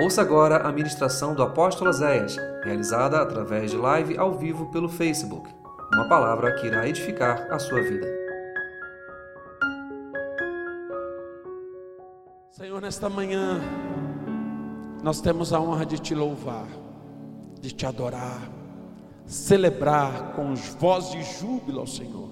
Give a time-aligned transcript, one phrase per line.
[0.00, 5.50] Ouça agora a ministração do apóstolo Zéias, realizada através de live ao vivo pelo Facebook.
[5.92, 8.06] Uma palavra que irá edificar a sua vida.
[12.52, 13.60] Senhor, nesta manhã,
[15.02, 16.68] nós temos a honra de te louvar,
[17.60, 18.48] de te adorar,
[19.26, 22.30] celebrar com voz de júbilo ao Senhor.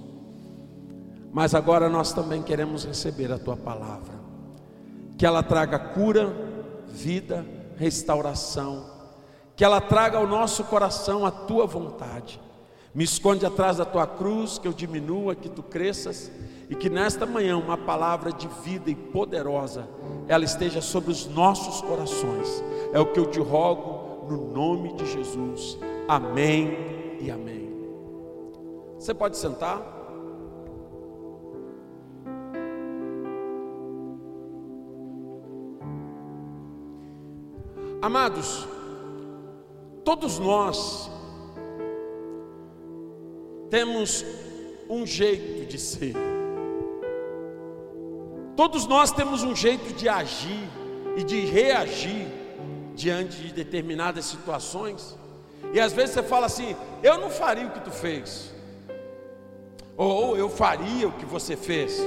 [1.32, 4.14] Mas agora nós também queremos receber a tua palavra,
[5.18, 6.32] que ela traga cura,
[6.86, 8.86] vida, restauração,
[9.54, 12.40] que ela traga ao nosso coração a tua vontade.
[12.94, 16.30] Me esconde atrás da tua cruz, que eu diminua, que tu cresças,
[16.68, 19.86] e que nesta manhã uma palavra de vida e poderosa,
[20.26, 22.64] ela esteja sobre os nossos corações.
[22.92, 25.78] É o que eu te rogo no nome de Jesus.
[26.08, 27.70] Amém e amém.
[28.98, 29.95] Você pode sentar?
[38.00, 38.68] Amados,
[40.04, 41.10] todos nós
[43.70, 44.24] temos
[44.88, 46.14] um jeito de ser,
[48.54, 50.68] todos nós temos um jeito de agir
[51.16, 52.28] e de reagir
[52.94, 55.16] diante de determinadas situações,
[55.72, 58.54] e às vezes você fala assim: eu não faria o que tu fez,
[59.96, 61.98] ou eu faria o que você fez.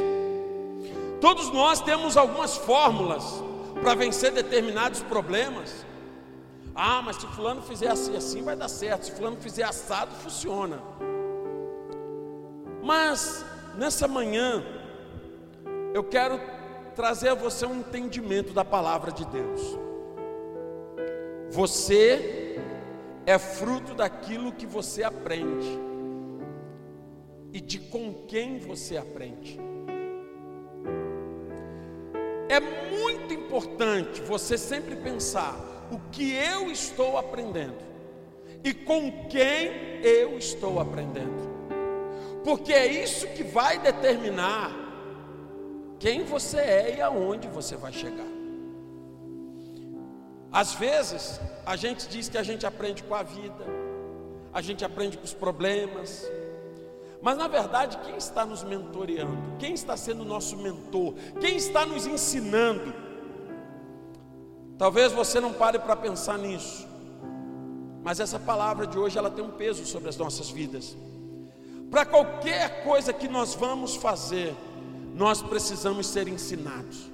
[1.20, 3.44] Todos nós temos algumas fórmulas
[3.82, 5.86] para vencer determinados problemas.
[6.76, 9.06] Ah, mas se fulano fizer assim, assim vai dar certo.
[9.06, 10.82] Se fulano fizer assado, funciona.
[12.84, 14.64] Mas nessa manhã
[15.94, 16.40] eu quero
[16.96, 19.62] trazer a você um entendimento da palavra de Deus.
[21.50, 22.60] Você
[23.26, 25.80] é fruto daquilo que você aprende
[27.52, 29.60] e de com quem você aprende.
[32.48, 32.60] É
[33.12, 35.56] muito importante você sempre pensar
[35.92, 37.78] o que eu estou aprendendo
[38.64, 41.50] e com quem eu estou aprendendo,
[42.44, 44.72] porque é isso que vai determinar
[45.98, 48.28] quem você é e aonde você vai chegar.
[50.52, 53.66] Às vezes, a gente diz que a gente aprende com a vida,
[54.52, 56.30] a gente aprende com os problemas,
[57.22, 59.58] mas na verdade, quem está nos mentoreando?
[59.58, 61.14] Quem está sendo nosso mentor?
[61.40, 62.94] Quem está nos ensinando?
[64.78, 66.88] Talvez você não pare para pensar nisso,
[68.02, 70.96] mas essa palavra de hoje ela tem um peso sobre as nossas vidas.
[71.92, 74.56] Para qualquer coisa que nós vamos fazer,
[75.14, 77.12] nós precisamos ser ensinados.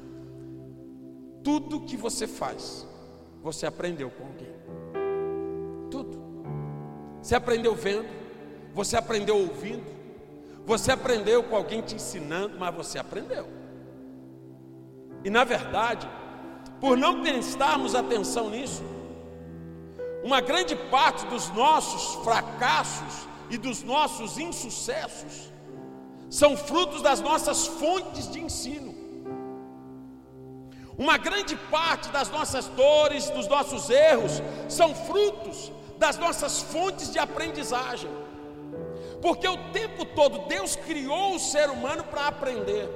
[1.44, 2.86] Tudo que você faz,
[3.42, 4.54] você aprendeu com alguém.
[5.90, 6.20] Tudo.
[7.22, 8.08] Você aprendeu vendo,
[8.74, 9.95] você aprendeu ouvindo,
[10.66, 13.48] você aprendeu com alguém te ensinando, mas você aprendeu.
[15.24, 16.10] E na verdade,
[16.80, 18.84] por não prestarmos atenção nisso.
[20.24, 25.52] Uma grande parte dos nossos fracassos e dos nossos insucessos
[26.30, 28.94] são frutos das nossas fontes de ensino.
[30.98, 37.20] Uma grande parte das nossas dores, dos nossos erros, são frutos das nossas fontes de
[37.20, 38.10] aprendizagem.
[39.26, 42.88] Porque o tempo todo Deus criou o ser humano para aprender.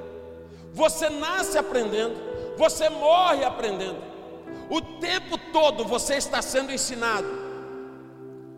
[0.71, 2.13] Você nasce aprendendo,
[2.55, 3.97] você morre aprendendo.
[4.69, 7.27] O tempo todo você está sendo ensinado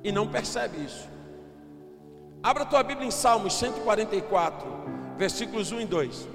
[0.03, 1.07] e não percebe isso.
[2.43, 4.67] Abra tua Bíblia em Salmos 144,
[5.17, 6.27] versículos 1 e 2.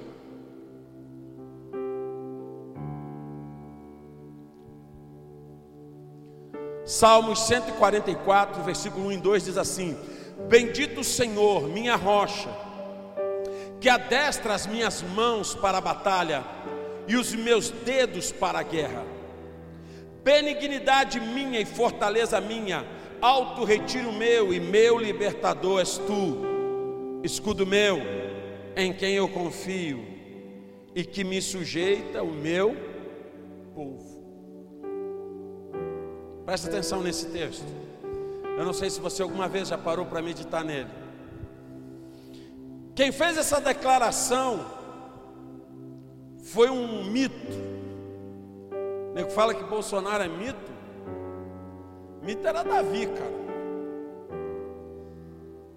[6.86, 10.15] Salmos 144, versículo 1 e 2 diz assim:
[10.48, 12.50] Bendito o Senhor, minha rocha,
[13.80, 16.44] que adestra as minhas mãos para a batalha
[17.08, 19.04] e os meus dedos para a guerra.
[20.22, 22.86] Benignidade minha e fortaleza minha,
[23.20, 27.98] alto retiro meu e meu libertador és tu, escudo meu,
[28.76, 30.04] em quem eu confio
[30.94, 32.76] e que me sujeita o meu
[33.74, 34.16] povo.
[36.44, 37.85] Presta atenção nesse texto.
[38.56, 40.88] Eu não sei se você alguma vez já parou para meditar nele.
[42.94, 44.64] Quem fez essa declaração
[46.42, 47.52] foi um mito.
[49.10, 50.72] O nego fala que Bolsonaro é mito.
[52.22, 53.36] Mito era Davi, cara.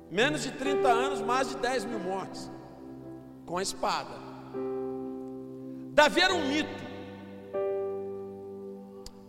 [0.10, 2.50] Menos de 30 anos, mais de 10 mil mortes.
[3.46, 4.16] Com a espada.
[5.92, 6.90] Davi era um mito.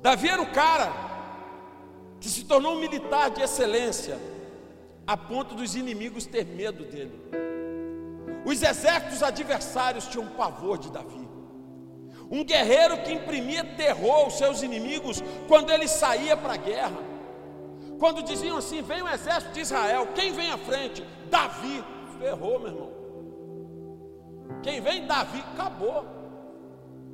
[0.01, 1.10] Davi era o cara
[2.21, 4.19] que se tornou um militar de excelência,
[5.07, 7.19] a ponto dos inimigos ter medo dele.
[8.45, 11.29] Os exércitos adversários tinham pavor de Davi.
[12.31, 17.03] um guerreiro que imprimia terror aos seus inimigos quando ele saía para a guerra.
[17.99, 21.05] Quando diziam assim: vem o exército de Israel, quem vem à frente?
[21.29, 21.83] Davi.
[22.19, 22.91] Ferrou, meu irmão.
[24.63, 25.07] Quem vem?
[25.07, 26.05] Davi, acabou.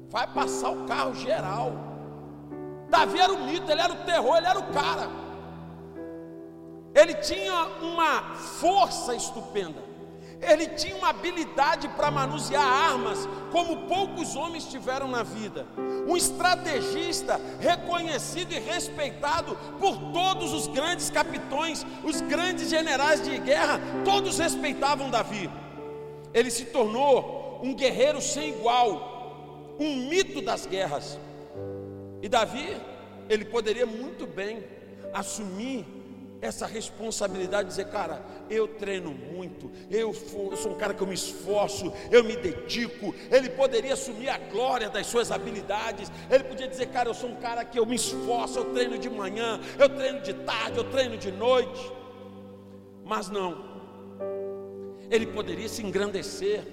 [0.09, 1.73] Vai passar o carro geral.
[2.89, 5.09] Davi era o mito, ele era o terror, ele era o cara.
[6.95, 9.85] Ele tinha uma força estupenda.
[10.41, 15.67] Ele tinha uma habilidade para manusear armas, como poucos homens tiveram na vida.
[16.07, 23.81] Um estrategista reconhecido e respeitado por todos os grandes capitões, os grandes generais de guerra,
[24.05, 25.51] todos respeitavam Davi.
[26.33, 31.19] Ele se tornou um guerreiro sem igual, um mito das guerras.
[32.27, 32.77] E Davi,
[33.29, 34.65] ele poderia muito bem
[35.15, 35.87] assumir
[36.41, 38.21] essa responsabilidade de dizer, cara,
[38.51, 40.13] eu treino muito, eu,
[40.51, 43.15] eu, sou um cara que eu me esforço, eu me dedico.
[43.31, 47.37] Ele poderia assumir a glória das suas habilidades, ele podia dizer, cara, eu sou um
[47.37, 51.17] cara que eu me esforço, eu treino de manhã, eu treino de tarde, eu treino
[51.17, 51.93] de noite.
[53.05, 53.65] Mas não,
[55.09, 56.65] ele poderia se engrandecer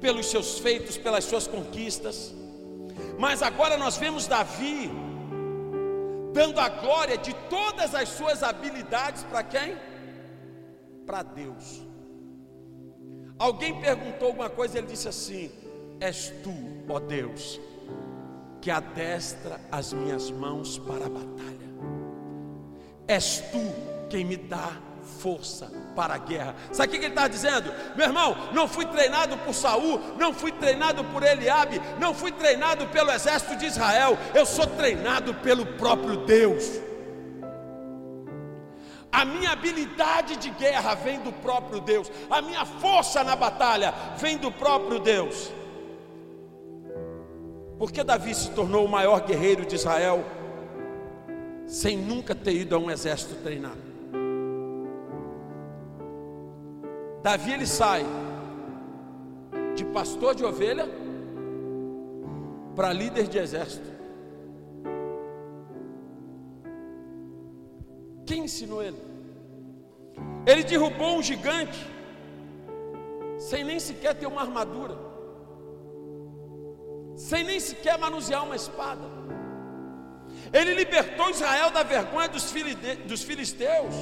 [0.00, 2.32] pelos seus feitos, pelas suas conquistas.
[3.18, 4.90] Mas agora nós vemos Davi
[6.32, 9.76] dando a glória de todas as suas habilidades para quem?
[11.06, 11.82] Para Deus.
[13.38, 15.50] Alguém perguntou alguma coisa, ele disse assim:
[15.98, 16.52] És tu,
[16.88, 17.60] ó Deus,
[18.60, 21.70] que adestra as minhas mãos para a batalha.
[23.08, 26.54] És tu quem me dá força para a guerra.
[26.72, 27.72] Sabe o que ele está dizendo?
[27.96, 32.86] Meu irmão, não fui treinado por Saul, não fui treinado por Eliabe, não fui treinado
[32.88, 36.80] pelo exército de Israel, eu sou treinado pelo próprio Deus.
[39.12, 44.38] A minha habilidade de guerra vem do próprio Deus, a minha força na batalha vem
[44.38, 45.50] do próprio Deus.
[47.78, 50.24] Porque Davi se tornou o maior guerreiro de Israel
[51.66, 53.89] sem nunca ter ido a um exército treinado?
[57.22, 58.04] Davi ele sai
[59.76, 60.86] de pastor de ovelha
[62.74, 63.90] para líder de exército.
[68.24, 68.96] Quem ensinou ele?
[70.46, 71.78] Ele derrubou um gigante
[73.38, 74.96] sem nem sequer ter uma armadura,
[77.16, 79.06] sem nem sequer manusear uma espada.
[80.52, 83.94] Ele libertou Israel da vergonha dos filisteus.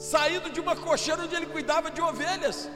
[0.00, 2.70] Saído de uma cocheira onde ele cuidava de ovelhas.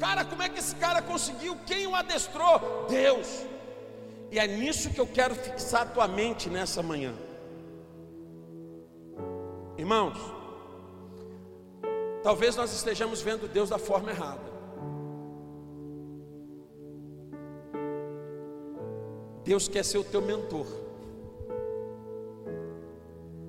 [0.00, 1.56] Cara, como é que esse cara conseguiu?
[1.64, 2.86] Quem o adestrou?
[2.88, 3.46] Deus.
[4.32, 7.14] E é nisso que eu quero fixar a tua mente nessa manhã.
[9.78, 10.18] Irmãos,
[12.24, 14.50] talvez nós estejamos vendo Deus da forma errada.
[19.44, 20.66] Deus quer ser o teu mentor.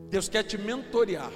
[0.10, 1.32] Deus quer te mentorear.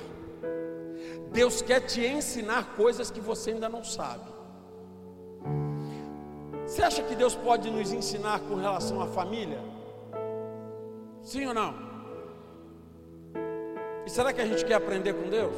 [1.37, 4.27] Deus quer te ensinar coisas que você ainda não sabe.
[6.65, 9.59] Você acha que Deus pode nos ensinar com relação à família?
[11.21, 11.71] Sim ou não?
[14.03, 15.55] E será que a gente quer aprender com Deus?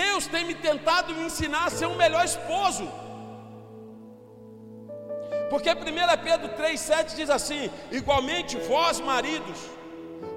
[0.00, 2.88] Deus tem me tentado me ensinar a ser um melhor esposo.
[5.50, 5.74] Porque 1
[6.22, 9.58] Pedro 3,7 diz assim: igualmente vós, maridos,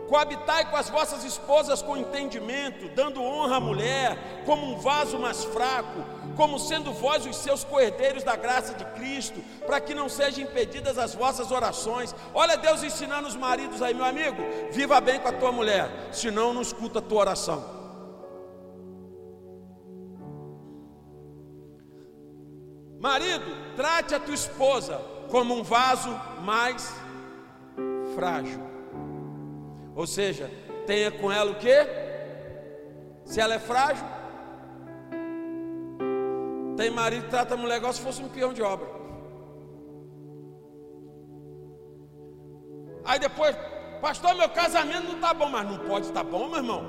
[0.09, 5.43] coabitai com as vossas esposas com entendimento, dando honra à mulher, como um vaso mais
[5.45, 6.03] fraco,
[6.35, 10.97] como sendo vós os seus coerdeiros da graça de Cristo, para que não sejam impedidas
[10.97, 12.13] as vossas orações.
[12.33, 14.41] Olha Deus ensinando os maridos aí, meu amigo,
[14.71, 17.82] viva bem com a tua mulher, senão não escuta a tua oração.
[23.03, 23.45] Marido,
[23.75, 24.97] trate a tua esposa
[25.29, 26.09] como um vaso
[26.41, 26.89] mais
[28.15, 28.61] frágil.
[29.93, 30.49] Ou seja,
[30.87, 31.75] tenha com ela o que?
[33.25, 34.05] Se ela é frágil,
[36.77, 38.87] tem marido que trata a mulher igual se fosse um peão de obra.
[43.03, 43.53] Aí depois,
[43.99, 46.85] pastor, meu casamento não está bom, mas não pode estar tá bom, meu irmão.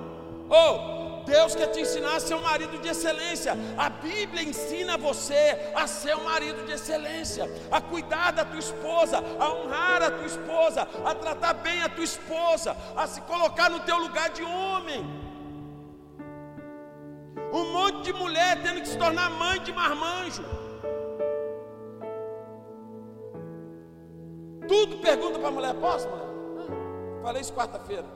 [0.48, 3.56] Ou, oh, Deus quer te ensinar a ser um marido de excelência.
[3.76, 9.22] A Bíblia ensina você a ser um marido de excelência, a cuidar da tua esposa,
[9.38, 13.80] a honrar a tua esposa, a tratar bem a tua esposa, a se colocar no
[13.80, 15.04] teu lugar de homem.
[17.52, 20.44] Um monte de mulher tendo que se tornar mãe de marmanjo.
[24.66, 26.26] Tudo pergunta para a mulher, posso, mulher?
[26.58, 28.06] Ah, falei isso quarta-feira.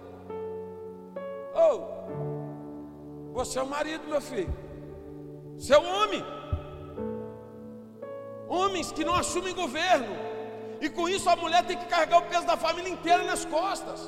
[1.55, 2.28] Oh,
[3.39, 4.53] você é o marido, meu filho.
[5.69, 6.23] Seu homem.
[8.59, 10.13] Homens que não assumem governo.
[10.85, 14.01] E com isso a mulher tem que carregar o peso da família inteira nas costas.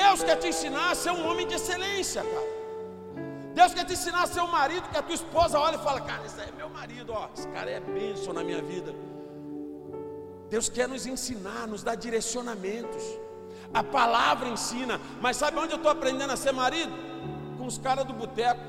[0.00, 2.50] Deus quer te ensinar a ser um homem de excelência, cara.
[3.58, 6.00] Deus quer te ensinar a ser um marido que a tua esposa olha e fala:
[6.10, 8.94] Cara, esse é meu marido, ó, esse cara é bênção na minha vida.
[10.54, 13.04] Deus quer nos ensinar, nos dar direcionamentos.
[13.74, 16.94] A palavra ensina, mas sabe onde eu estou aprendendo a ser marido?
[17.66, 18.60] Com os caras do boteco.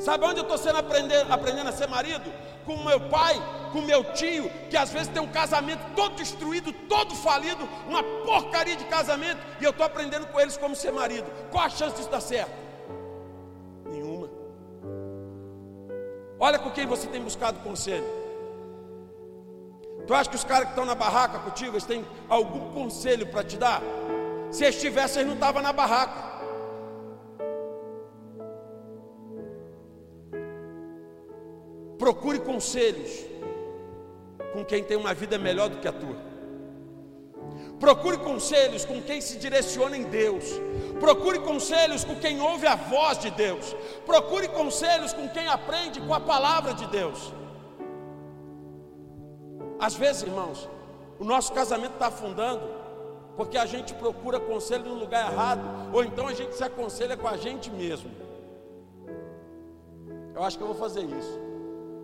[0.00, 2.28] Sabe onde eu estou sendo aprendendo, aprendendo a ser marido?
[2.66, 7.14] Com meu pai, com meu tio, que às vezes tem um casamento todo destruído, todo
[7.14, 11.30] falido, uma porcaria de casamento, e eu estou aprendendo com eles como ser marido.
[11.52, 12.50] Qual a chance disso dar certo?
[13.88, 14.28] Nenhuma.
[16.40, 18.06] Olha com quem você tem buscado conselho.
[20.04, 23.44] Tu acha que os caras que estão na barraca contigo, eles têm algum conselho para
[23.44, 23.80] te dar?
[24.50, 26.33] Se eles tivessem, eles não estavam na barraca.
[32.04, 33.24] Procure conselhos
[34.52, 36.16] com quem tem uma vida melhor do que a tua.
[37.80, 40.44] Procure conselhos com quem se direciona em Deus.
[41.00, 43.74] Procure conselhos com quem ouve a voz de Deus.
[44.04, 47.32] Procure conselhos com quem aprende com a palavra de Deus.
[49.80, 50.68] Às vezes, irmãos,
[51.18, 52.68] o nosso casamento está afundando
[53.34, 57.26] porque a gente procura conselho no lugar errado, ou então a gente se aconselha com
[57.26, 58.10] a gente mesmo.
[60.34, 61.53] Eu acho que eu vou fazer isso.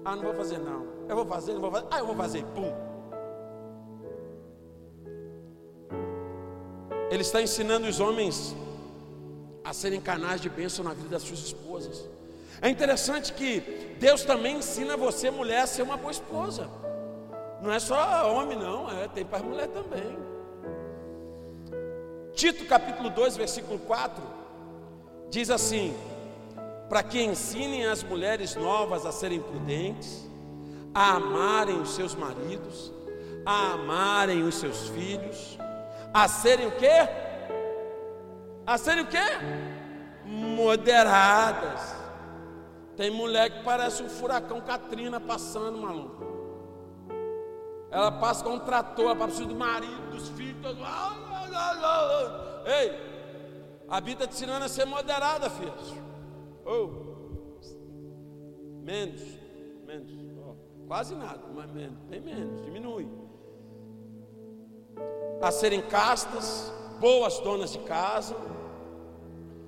[0.05, 0.87] Ah, não vou fazer não.
[1.09, 1.87] Eu vou fazer, não vou fazer.
[1.91, 2.45] Ah, eu vou fazer.
[2.55, 2.73] Pum.
[7.11, 8.55] Ele está ensinando os homens
[9.65, 12.09] a serem canais de bênção na vida das suas esposas.
[12.63, 13.61] É interessante que
[13.99, 16.69] Deus também ensina você, mulher, a ser uma boa esposa.
[17.61, 20.19] Não é só homem, não, é, tem para mulher também.
[22.33, 24.23] Tito capítulo 2, versículo 4,
[25.31, 25.95] diz assim:
[26.91, 30.29] Para que ensinem as mulheres novas a serem prudentes,
[30.93, 32.93] a amarem os seus maridos,
[33.47, 35.57] a amarem os seus filhos,
[36.13, 37.09] a serem o quê?
[38.67, 39.23] A serem o quê?
[40.25, 41.95] Moderadas.
[42.97, 46.25] Tem mulher que parece um furacão Katrina passando, maluco.
[47.89, 50.81] Ela passa com um trator, ela precisa do marido, dos filhos, todo...
[52.67, 56.10] Ei, a Bíblia te ensinando a ser moderada, filha.
[56.65, 56.89] Oh.
[58.83, 59.21] Menos,
[59.87, 60.11] menos.
[60.47, 60.55] Oh.
[60.87, 63.09] Quase nada, mas menos, bem menos, diminui.
[65.41, 68.37] A serem castas, boas donas de casa.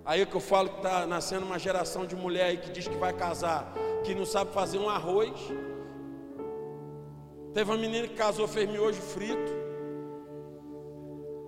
[0.04, 2.88] Aí é que eu falo que está nascendo uma geração de mulher aí que diz
[2.88, 3.72] que vai casar,
[4.04, 5.32] que não sabe fazer um arroz.
[7.54, 9.52] Teve uma menina que casou, fez miojo frito.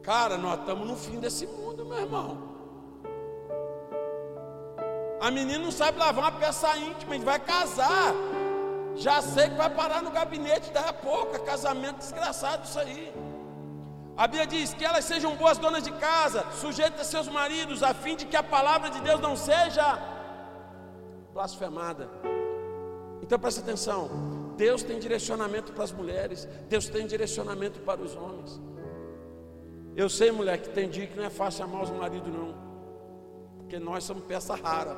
[0.03, 2.54] Cara, nós estamos no fim desse mundo, meu irmão.
[5.21, 8.15] A menina não sabe lavar uma peça íntima, vai casar.
[8.97, 11.35] Já sei que vai parar no gabinete daí a pouco.
[11.35, 13.13] É casamento desgraçado isso aí.
[14.17, 17.93] A Bíblia diz que elas sejam boas donas de casa, sujeitas a seus maridos, a
[17.93, 19.99] fim de que a palavra de Deus não seja
[21.33, 22.09] blasfemada.
[23.21, 24.09] Então presta atenção.
[24.57, 28.61] Deus tem direcionamento para as mulheres, Deus tem direcionamento para os homens.
[29.97, 32.55] Eu sei, mulher, que tem dia que não é fácil amar os maridos, não,
[33.75, 34.97] porque nós somos peça rara.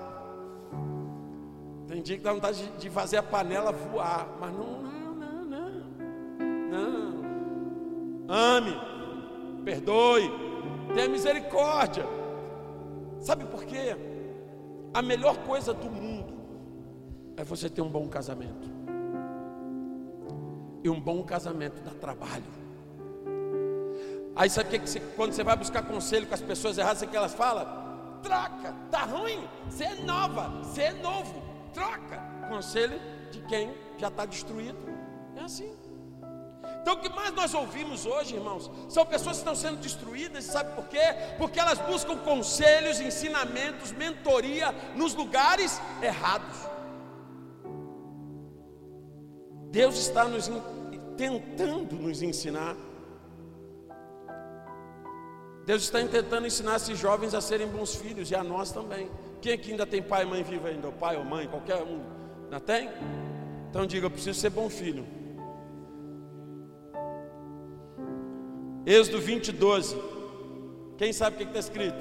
[1.88, 5.72] Tem dia que dá vontade de fazer a panela voar, mas não, não, não, não,
[6.68, 7.16] não.
[8.28, 8.76] Ame,
[9.64, 10.30] perdoe,
[10.94, 12.04] tenha misericórdia.
[13.20, 13.96] Sabe por quê?
[14.92, 16.34] A melhor coisa do mundo
[17.36, 18.68] é você ter um bom casamento.
[20.84, 22.44] E um bom casamento dá trabalho.
[24.34, 27.16] Aí sabe o que, quando você vai buscar conselho com as pessoas erradas, o que
[27.16, 27.85] elas falam?
[28.26, 31.40] Troca, tá ruim, você é nova, você é novo,
[31.72, 32.20] troca.
[32.48, 34.76] Conselho de quem já está destruído.
[35.36, 35.72] É assim.
[36.82, 40.74] Então o que mais nós ouvimos hoje, irmãos, são pessoas que estão sendo destruídas, sabe
[40.74, 41.14] por quê?
[41.38, 46.56] Porque elas buscam conselhos, ensinamentos, mentoria nos lugares errados.
[49.70, 50.50] Deus está nos
[51.16, 52.74] tentando nos ensinar.
[55.66, 59.10] Deus está tentando ensinar esses jovens a serem bons filhos e a nós também.
[59.42, 60.88] Quem aqui ainda tem pai e mãe vivo ainda?
[60.88, 62.00] O pai ou mãe, qualquer um.
[62.44, 62.88] Ainda tem?
[63.68, 65.04] Então diga, eu preciso ser bom filho.
[68.86, 69.96] Êxodo 20, 12.
[70.96, 71.98] Quem sabe o que está escrito?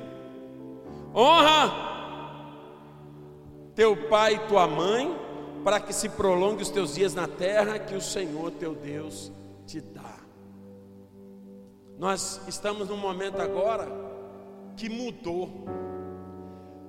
[1.13, 1.93] Honra
[3.73, 5.19] teu pai e tua mãe
[5.63, 9.31] para que se prolongue os teus dias na terra que o Senhor teu Deus
[9.65, 10.14] te dá.
[11.97, 13.87] Nós estamos num momento agora
[14.75, 15.65] que mudou.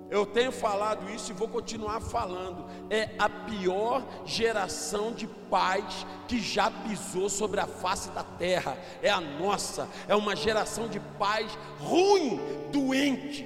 [0.08, 2.66] Eu tenho falado isso e vou continuar falando.
[2.90, 8.78] É a pior geração de pais que já pisou sobre a face da terra.
[9.02, 9.88] É a nossa.
[10.06, 13.44] É uma geração de pais ruim, doente.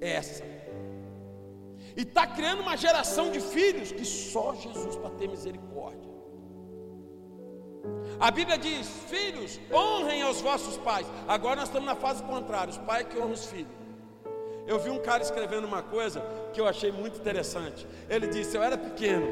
[0.00, 0.44] É essa.
[1.96, 6.15] E está criando uma geração de filhos que só Jesus para ter misericórdia.
[8.18, 11.06] A Bíblia diz: Filhos, honrem aos vossos pais.
[11.28, 13.72] Agora nós estamos na fase contrária: os pais que honram os filhos.
[14.66, 16.20] Eu vi um cara escrevendo uma coisa
[16.52, 17.86] que eu achei muito interessante.
[18.08, 19.26] Ele disse: Eu era pequeno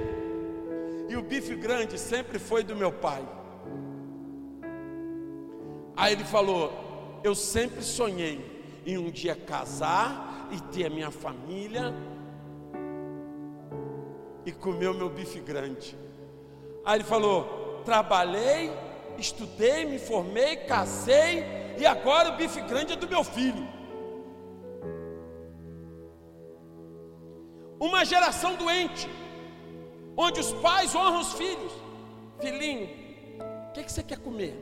[1.08, 3.26] e o bife grande sempre foi do meu pai.
[5.96, 8.54] Aí ele falou: Eu sempre sonhei
[8.86, 11.94] em um dia casar e ter a minha família
[14.44, 15.96] e comer o meu bife grande.
[16.84, 18.72] Aí ele falou: Trabalhei,
[19.18, 21.44] estudei, me formei, casei
[21.78, 23.66] e agora o bife grande é do meu filho.
[27.78, 29.08] Uma geração doente,
[30.16, 31.72] onde os pais honram os filhos.
[32.40, 32.88] Filhinho,
[33.68, 34.56] o que, que você quer comer?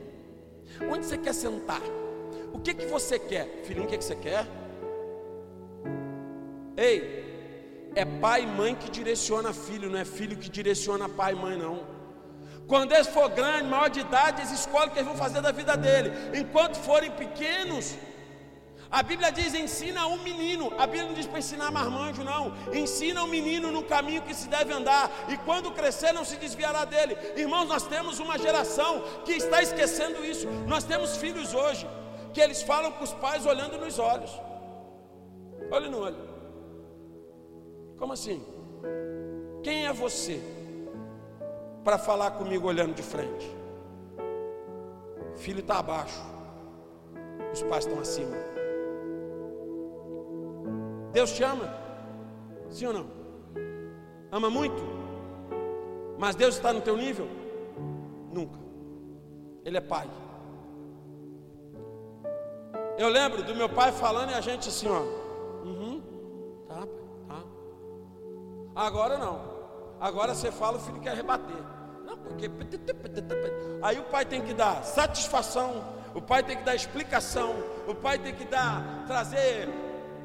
[0.91, 1.81] Onde você quer sentar?
[2.51, 3.61] O que, que você quer?
[3.63, 4.45] Filhinho, o que, que você quer?
[6.75, 7.23] Ei,
[7.95, 11.57] é pai e mãe que direciona filho, não é filho que direciona pai e mãe,
[11.57, 11.92] não.
[12.67, 15.51] Quando eles for grande, maior de idade, eles escolhem o que eles vão fazer da
[15.51, 16.11] vida dele.
[16.41, 17.95] Enquanto forem pequenos,
[18.89, 20.71] a Bíblia diz: ensina um menino.
[20.77, 22.53] A Bíblia não diz para ensinar marmanjo, não.
[22.71, 25.09] Ensina um menino no caminho que se deve andar.
[25.29, 27.17] E quando crescer, não se desviará dele.
[27.35, 30.47] Irmãos, nós temos uma geração que está esquecendo isso.
[30.67, 31.87] Nós temos filhos hoje
[32.33, 34.31] que eles falam com os pais olhando nos olhos.
[35.71, 36.29] Olhe no olho.
[37.97, 38.45] Como assim?
[39.63, 40.52] Quem é você
[41.83, 43.55] para falar comigo olhando de frente?
[45.35, 46.21] Filho está abaixo,
[47.51, 48.35] os pais estão acima.
[51.11, 51.73] Deus te ama?
[52.69, 53.05] Sim ou não?
[54.31, 54.81] Ama muito?
[56.17, 57.27] Mas Deus está no teu nível?
[58.31, 58.57] Nunca.
[59.63, 60.09] Ele é pai.
[62.97, 65.01] Eu lembro do meu pai falando e a gente assim, ó.
[65.63, 66.01] Uhum,
[66.67, 66.87] tá,
[67.27, 67.43] tá.
[68.75, 69.52] Agora não.
[70.03, 71.55] Agora você fala, o filho quer rebater.
[72.05, 72.51] Não, porque.
[73.81, 75.81] Aí o pai tem que dar satisfação,
[76.13, 77.55] o pai tem que dar explicação,
[77.87, 79.69] o pai tem que dar, trazer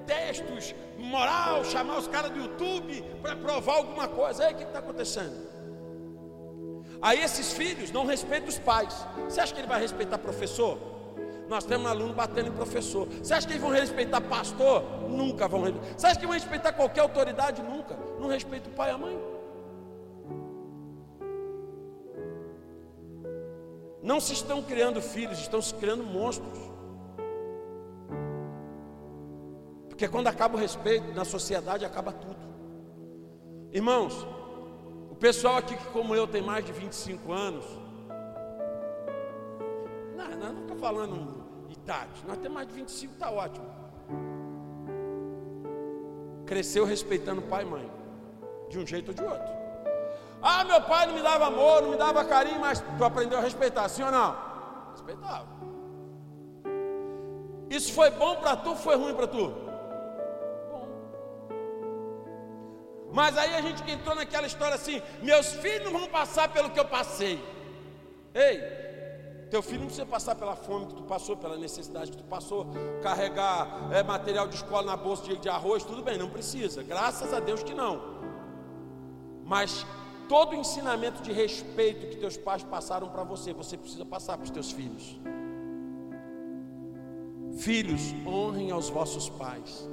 [0.04, 4.46] textos, moral, chamar os caras do YouTube para provar alguma coisa.
[4.46, 5.46] Aí o que está acontecendo?
[7.00, 9.06] Aí esses filhos não respeitam os pais.
[9.28, 10.76] Você acha que ele vai respeitar professor?
[11.48, 13.06] Nós temos um aluno batendo em professor.
[13.06, 14.82] Você acha que eles vão respeitar pastor?
[15.08, 15.88] Nunca vão respeitar.
[15.96, 17.62] Você acha que vão respeitar qualquer autoridade?
[17.62, 17.96] Nunca.
[18.18, 19.37] Não respeita o pai e a mãe.
[24.02, 26.58] Não se estão criando filhos, estão se criando monstros.
[29.88, 32.38] Porque quando acaba o respeito na sociedade, acaba tudo.
[33.72, 34.26] Irmãos,
[35.10, 37.64] o pessoal aqui que, como eu, tem mais de 25 anos.
[40.16, 43.66] Não, não estou falando idade, nós temos mais de 25, está ótimo.
[46.46, 47.90] Cresceu respeitando pai e mãe,
[48.70, 49.57] de um jeito ou de outro.
[50.40, 53.42] Ah, meu pai não me dava amor, não me dava carinho, mas tu aprendeu a
[53.42, 54.36] respeitar, sim ou não?
[54.92, 55.46] Respeitava.
[57.68, 59.52] Isso foi bom para tu, foi ruim para tu?
[63.12, 66.78] Mas aí a gente entrou naquela história assim: meus filhos não vão passar pelo que
[66.78, 67.42] eu passei.
[68.34, 68.60] Ei,
[69.50, 72.66] teu filho não precisa passar pela fome que tu passou, pela necessidade que tu passou,
[73.02, 76.82] carregar é, material de escola na bolsa de, de arroz, tudo bem, não precisa.
[76.82, 78.18] Graças a Deus que não.
[79.44, 79.86] Mas
[80.28, 84.44] todo o ensinamento de respeito que teus pais passaram para você, você precisa passar para
[84.44, 85.18] os teus filhos.
[87.58, 89.88] Filhos, honrem aos vossos pais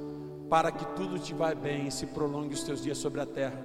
[0.48, 3.60] para que tudo te vá bem e se prolongue os teus dias sobre a terra.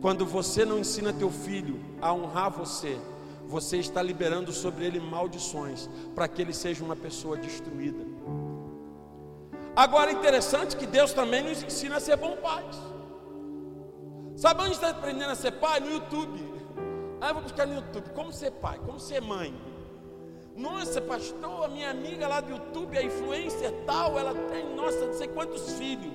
[0.00, 2.98] Quando você não ensina teu filho a honrar você,
[3.46, 8.04] você está liberando sobre ele maldições, para que ele seja uma pessoa destruída.
[9.76, 12.93] Agora é interessante que Deus também nos ensina a ser bom pais.
[14.36, 15.80] Sabe onde está aprendendo a ser pai?
[15.80, 16.54] No YouTube.
[17.20, 19.54] Aí eu vou buscar no YouTube como ser pai, como ser mãe.
[20.56, 25.14] Nossa, pastor, a minha amiga lá do YouTube, a influência tal, ela tem, nossa, não
[25.14, 26.12] sei quantos filhos.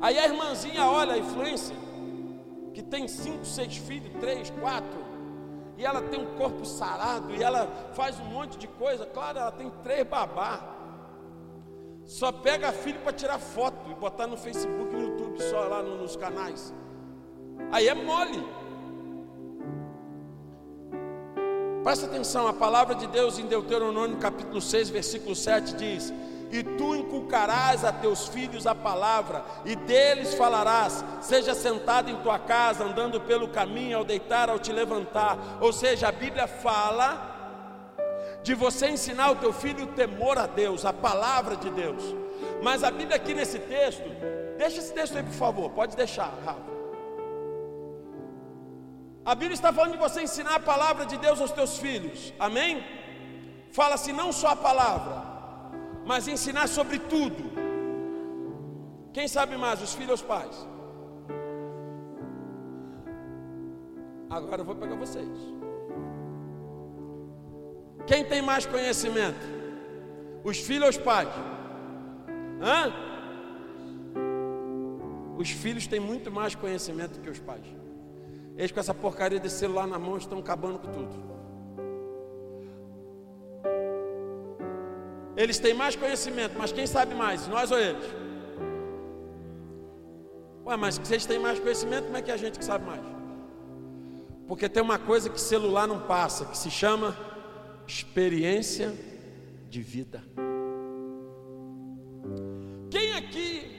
[0.00, 1.76] Aí a irmãzinha olha a influência,
[2.72, 5.04] que tem cinco, seis filhos, três, quatro,
[5.78, 9.06] e ela tem um corpo sarado, e ela faz um monte de coisa.
[9.06, 10.60] Claro, ela tem três babá.
[12.04, 15.82] Só pega filho para tirar foto e botar no Facebook e no YouTube, só lá
[15.82, 16.74] nos canais.
[17.70, 18.44] Aí é mole.
[21.84, 26.14] Presta atenção, a palavra de Deus em Deuteronômio capítulo 6, versículo 7 diz:
[26.50, 32.38] E tu inculcarás a teus filhos a palavra, e deles falarás, seja sentado em tua
[32.38, 35.58] casa, andando pelo caminho, ao deitar, ao te levantar.
[35.60, 37.32] Ou seja, a Bíblia fala
[38.42, 42.02] de você ensinar o teu filho o temor a Deus, a palavra de Deus.
[42.62, 44.08] Mas a Bíblia aqui nesse texto,
[44.56, 46.73] deixa esse texto aí por favor, pode deixar, Rafa.
[49.24, 52.84] A Bíblia está falando de você ensinar a palavra de Deus aos teus filhos, amém?
[53.72, 55.14] Fala-se não só a palavra,
[56.04, 57.44] mas ensinar sobre tudo.
[59.14, 60.56] Quem sabe mais, os filhos ou os pais?
[64.28, 65.38] Agora eu vou pegar vocês.
[68.06, 69.46] Quem tem mais conhecimento?
[70.42, 71.30] Os filhos ou os pais?
[72.60, 72.92] Hã?
[75.38, 77.83] Os filhos têm muito mais conhecimento que os pais.
[78.56, 81.34] Eles com essa porcaria de celular na mão estão acabando com tudo.
[85.36, 88.04] Eles têm mais conhecimento, mas quem sabe mais, nós ou eles?
[90.64, 93.02] Ué, mas eles têm mais conhecimento, como é que é a gente que sabe mais?
[94.46, 97.16] Porque tem uma coisa que celular não passa, que se chama
[97.86, 98.94] experiência
[99.68, 100.22] de vida.
[102.90, 103.74] Quem aqui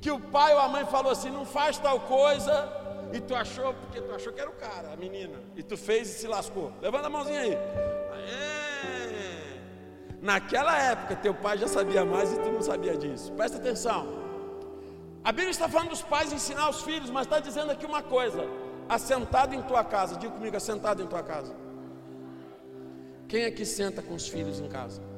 [0.00, 2.79] que o pai ou a mãe falou assim, não faz tal coisa,
[3.12, 6.08] e tu achou, porque tu achou que era o cara, a menina, e tu fez
[6.08, 6.72] e se lascou.
[6.80, 7.58] Levanta a mãozinha aí.
[10.20, 13.32] Naquela época, teu pai já sabia mais e tu não sabia disso.
[13.32, 14.20] Presta atenção.
[15.24, 18.46] A Bíblia está falando dos pais ensinar os filhos, mas está dizendo aqui uma coisa:
[18.88, 20.16] assentado em tua casa.
[20.16, 21.54] Diga comigo, assentado em tua casa.
[23.28, 25.09] Quem é que senta com os filhos em casa?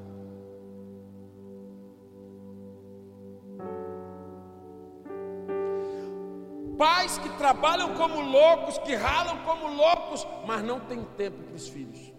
[6.83, 11.69] Pais que trabalham como loucos, que ralam como loucos, mas não tem tempo para os
[11.69, 12.13] filhos.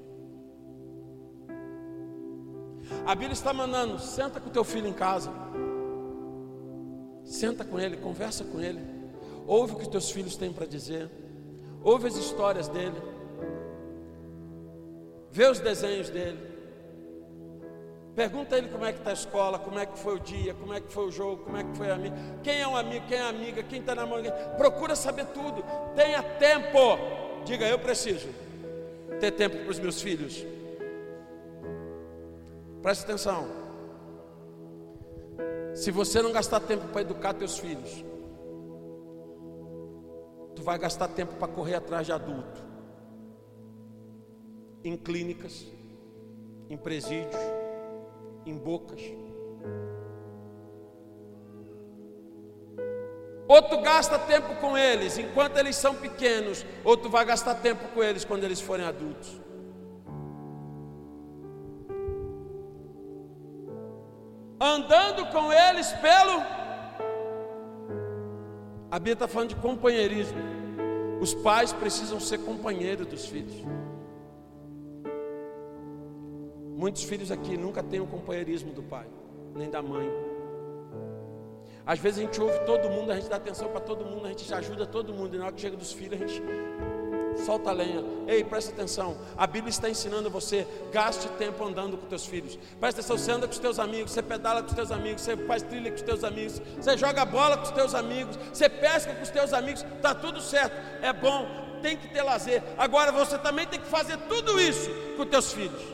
[3.05, 5.29] A Bíblia está mandando, senta com teu filho em casa.
[7.25, 8.79] Senta com ele, conversa com ele.
[9.45, 11.11] Ouve o que teus filhos têm para dizer.
[11.83, 13.01] Ouve as histórias dele.
[15.29, 16.39] Vê os desenhos dele.
[18.15, 20.53] Pergunta a ele como é que está a escola, como é que foi o dia,
[20.53, 22.77] como é que foi o jogo, como é que foi a amiga, quem é um
[22.77, 24.31] amigo, quem é amiga, quem está namorando.
[24.55, 25.63] Procura saber tudo.
[25.95, 26.77] Tenha tempo.
[27.43, 28.29] Diga, eu preciso
[29.19, 30.45] ter tempo para os meus filhos.
[32.83, 33.47] Preste atenção.
[35.73, 38.05] Se você não gastar tempo para educar teus filhos,
[40.55, 42.61] tu vai gastar tempo para correr atrás de adulto.
[44.83, 45.65] Em clínicas,
[46.69, 47.35] em presídios,
[48.45, 49.01] em bocas.
[53.47, 57.87] Ou tu gasta tempo com eles enquanto eles são pequenos, ou tu vai gastar tempo
[57.89, 59.41] com eles quando eles forem adultos.
[64.59, 66.41] Andando com eles pelo.
[68.89, 70.39] A Bíblia está falando de companheirismo.
[71.19, 73.53] Os pais precisam ser companheiros dos filhos.
[76.83, 79.05] Muitos filhos aqui nunca têm o companheirismo do pai,
[79.55, 80.05] nem da mãe.
[81.85, 84.27] Às vezes a gente ouve todo mundo, a gente dá atenção para todo mundo, a
[84.27, 86.43] gente ajuda todo mundo, e na hora que chega dos filhos, a gente
[87.45, 88.03] solta a lenha.
[88.27, 89.17] Ei, presta atenção.
[89.37, 92.59] A Bíblia está ensinando você, gaste tempo andando com teus filhos.
[92.81, 95.37] Presta atenção, você anda com os teus amigos, você pedala com os teus amigos, você
[95.37, 99.15] faz trilha com os teus amigos, você joga bola com os teus amigos, você pesca
[99.15, 101.47] com os teus amigos, está tudo certo, é bom,
[101.81, 102.61] tem que ter lazer.
[102.77, 105.92] Agora você também tem que fazer tudo isso com os teus filhos.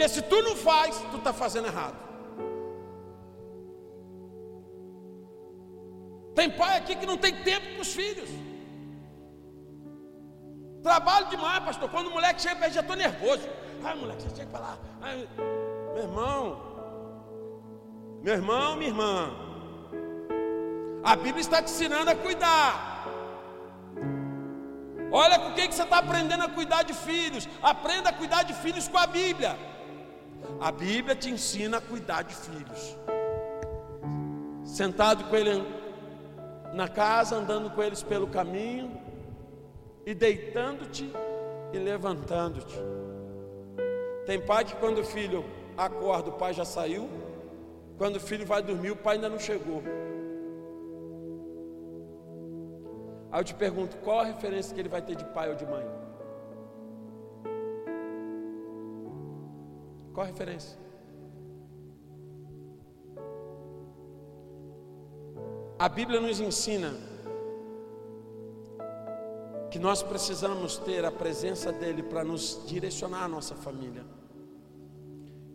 [0.00, 1.94] Porque se tu não faz, tu está fazendo errado.
[6.34, 8.30] Tem pai aqui que não tem tempo para os filhos.
[10.82, 11.90] Trabalho demais, pastor.
[11.90, 13.46] Quando o moleque chega, eu já estou nervoso.
[13.84, 14.78] Ai, moleque, você tinha que falar.
[15.02, 15.28] Ai,
[15.92, 16.44] meu irmão,
[18.22, 19.30] meu irmão, minha irmã.
[21.04, 23.04] A Bíblia está te ensinando a cuidar.
[25.12, 27.46] Olha com quem que você está aprendendo a cuidar de filhos.
[27.62, 29.68] Aprenda a cuidar de filhos com a Bíblia.
[30.60, 32.98] A Bíblia te ensina a cuidar de filhos.
[34.62, 35.64] Sentado com ele
[36.74, 39.00] na casa, andando com eles pelo caminho,
[40.04, 41.10] e deitando-te
[41.72, 42.78] e levantando-te.
[44.26, 45.44] Tem pai que quando o filho
[45.76, 47.08] acorda, o pai já saiu.
[47.96, 49.82] Quando o filho vai dormir, o pai ainda não chegou.
[53.32, 55.64] Aí eu te pergunto, qual a referência que ele vai ter de pai ou de
[55.64, 55.99] mãe?
[60.20, 60.78] Qual a referência?
[65.78, 66.92] A Bíblia nos ensina
[69.70, 74.04] que nós precisamos ter a presença dEle para nos direcionar a nossa família.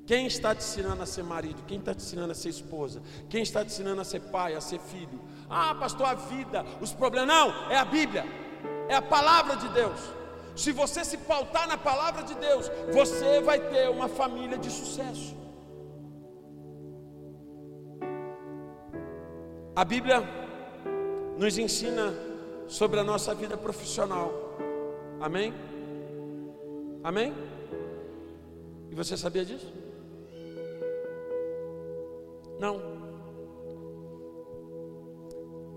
[0.07, 1.61] Quem está te ensinando a ser marido?
[1.67, 3.03] Quem está te ensinando a ser esposa?
[3.29, 5.21] Quem está te ensinando a ser pai, a ser filho?
[5.47, 7.27] Ah, pastor, a vida, os problemas.
[7.27, 8.25] Não, é a Bíblia,
[8.89, 10.24] é a palavra de Deus.
[10.55, 15.35] Se você se pautar na palavra de Deus, você vai ter uma família de sucesso.
[19.75, 20.23] A Bíblia
[21.37, 22.13] nos ensina
[22.67, 24.31] sobre a nossa vida profissional.
[25.19, 25.53] Amém?
[27.03, 27.35] Amém?
[28.89, 29.71] E você sabia disso?
[32.57, 32.79] Não.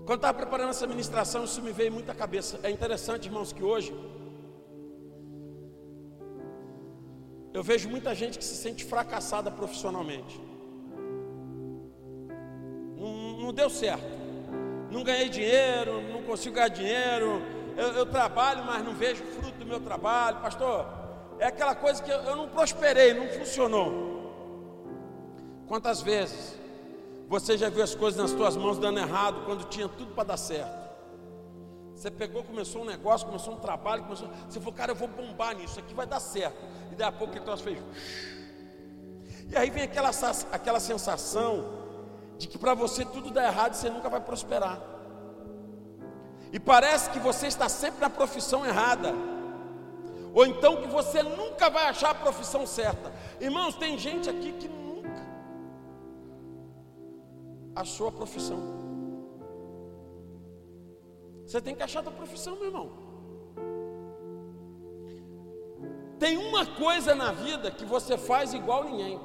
[0.05, 2.59] Quando estava preparando essa ministração, isso me veio muito à cabeça.
[2.63, 3.93] É interessante, irmãos, que hoje
[7.53, 10.39] eu vejo muita gente que se sente fracassada profissionalmente.
[12.97, 14.19] Não, não deu certo.
[14.91, 17.41] Não ganhei dinheiro, não consigo ganhar dinheiro.
[17.75, 20.41] Eu, eu, trabalho, mas não vejo fruto do meu trabalho.
[20.41, 20.85] Pastor,
[21.39, 24.09] é aquela coisa que eu, eu não prosperei, não funcionou.
[25.67, 26.57] Quantas vezes
[27.27, 30.37] você já viu as coisas nas suas mãos dando errado quando tinha tudo para dar
[30.37, 30.78] certo?
[31.99, 34.29] Você pegou, começou um negócio, começou um trabalho, começou.
[34.47, 36.57] Você falou, cara, eu vou bombar nisso, aqui vai dar certo.
[36.93, 37.77] E daí a pouco ele fez.
[39.49, 40.09] E aí vem aquela,
[40.49, 41.65] aquela sensação
[42.37, 44.81] de que para você tudo dá errado e você nunca vai prosperar.
[46.53, 49.13] E parece que você está sempre na profissão errada.
[50.33, 53.11] Ou então que você nunca vai achar a profissão certa.
[53.41, 54.69] Irmãos, tem gente aqui que
[57.75, 58.78] a sua profissão.
[61.49, 62.91] Você tem que achar a sua profissão, meu irmão.
[66.19, 69.19] Tem uma coisa na vida que você faz igual ninguém.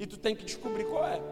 [0.00, 1.22] E tu tem que descobrir qual é.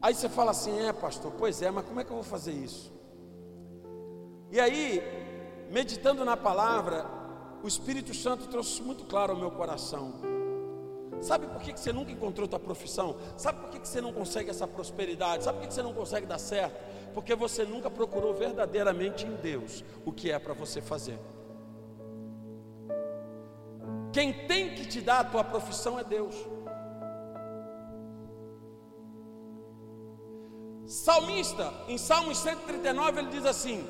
[0.00, 2.52] Aí você fala assim: "É, pastor, pois é, mas como é que eu vou fazer
[2.52, 2.90] isso?"
[4.50, 5.02] E aí,
[5.70, 7.04] meditando na palavra,
[7.62, 10.27] o Espírito Santo trouxe muito claro ao meu coração.
[11.20, 13.16] Sabe por que você nunca encontrou tua profissão?
[13.36, 15.44] Sabe por que você não consegue essa prosperidade?
[15.44, 16.76] Sabe por que você não consegue dar certo?
[17.12, 21.18] Porque você nunca procurou verdadeiramente em Deus o que é para você fazer.
[24.12, 26.34] Quem tem que te dar a tua profissão é Deus.
[30.86, 33.84] Salmista, em Salmos 139, ele diz assim: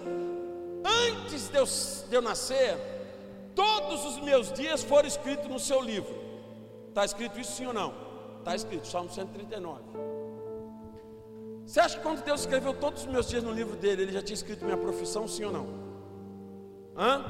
[0.85, 1.65] Antes de eu,
[2.09, 2.77] de eu nascer,
[3.55, 6.28] todos os meus dias foram escritos no seu livro
[6.89, 7.93] Está escrito isso sim ou não?
[8.39, 9.83] Está escrito, Salmo 139.
[11.67, 14.23] Você acha que quando Deus escreveu todos os meus dias no livro dele, ele já
[14.23, 15.67] tinha escrito minha profissão, sim ou não?
[16.97, 17.25] Hã?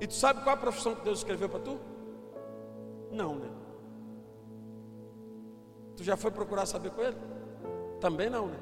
[0.00, 1.80] E tu sabe qual a profissão que Deus escreveu para tu?
[3.10, 3.48] Não, né?
[5.96, 7.16] Tu já foi procurar saber com ele?
[8.00, 8.58] Também não, né?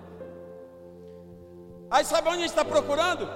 [1.90, 3.28] Aí sabe onde a gente está procurando?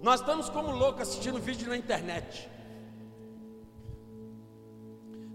[0.00, 2.48] Nós estamos como loucos assistindo vídeo na internet.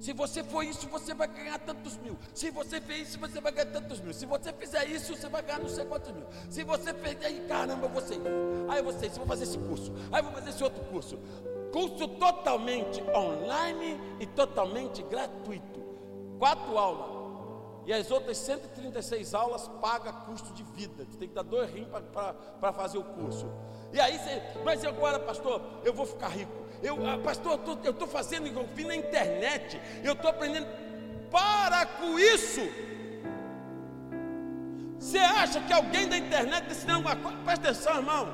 [0.04, 2.18] Se você for isso, você vai ganhar tantos mil.
[2.34, 4.14] Se você fez isso, você vai ganhar tantos mil.
[4.14, 6.26] Se você fizer isso, você vai ganhar não sei quantos mil.
[6.50, 8.16] Se você fez aí, caramba, você.
[8.68, 11.18] Aí você, se vou fazer esse curso, aí vou fazer esse outro curso.
[11.72, 15.82] Curso totalmente online e totalmente gratuito.
[16.38, 17.24] Quatro aulas.
[17.86, 21.06] E as outras 136 aulas paga custo de vida.
[21.06, 21.88] Você tem que dar dois rins
[22.60, 23.50] para fazer o curso.
[23.94, 26.63] E aí você, mas agora, pastor, eu vou ficar rico.
[26.84, 30.68] Eu, ah, pastor, eu estou fazendo, eu vi na internet, eu estou aprendendo.
[31.32, 32.60] Para com isso.
[35.00, 37.44] Você acha que alguém da internet está ensinando alguma coisa?
[37.46, 38.28] Presta atenção, irmão.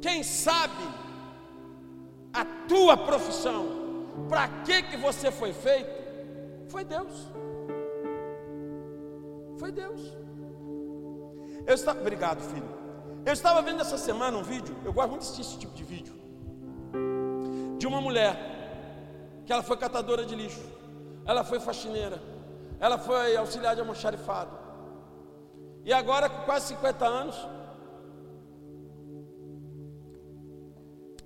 [0.00, 0.84] Quem sabe
[2.32, 5.90] a tua profissão, para que que você foi feito,
[6.68, 7.30] foi Deus.
[9.58, 10.00] Foi Deus.
[11.66, 12.74] Eu estava, obrigado, filho.
[13.24, 15.84] Eu estava vendo essa semana um vídeo, eu gosto muito de assistir esse tipo de
[15.84, 16.15] vídeo
[17.86, 18.34] de uma mulher
[19.46, 20.64] que ela foi catadora de lixo,
[21.24, 22.20] ela foi faxineira,
[22.80, 24.50] ela foi auxiliar de almoxarifado.
[25.84, 27.36] E agora, com quase 50 anos,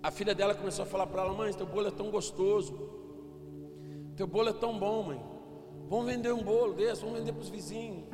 [0.02, 2.74] a filha dela começou a falar para ela: Mãe, teu bolo é tão gostoso,
[4.14, 5.24] teu bolo é tão bom, mãe.
[5.88, 8.04] Vamos vender um bolo desse, vamos vender para os vizinhos.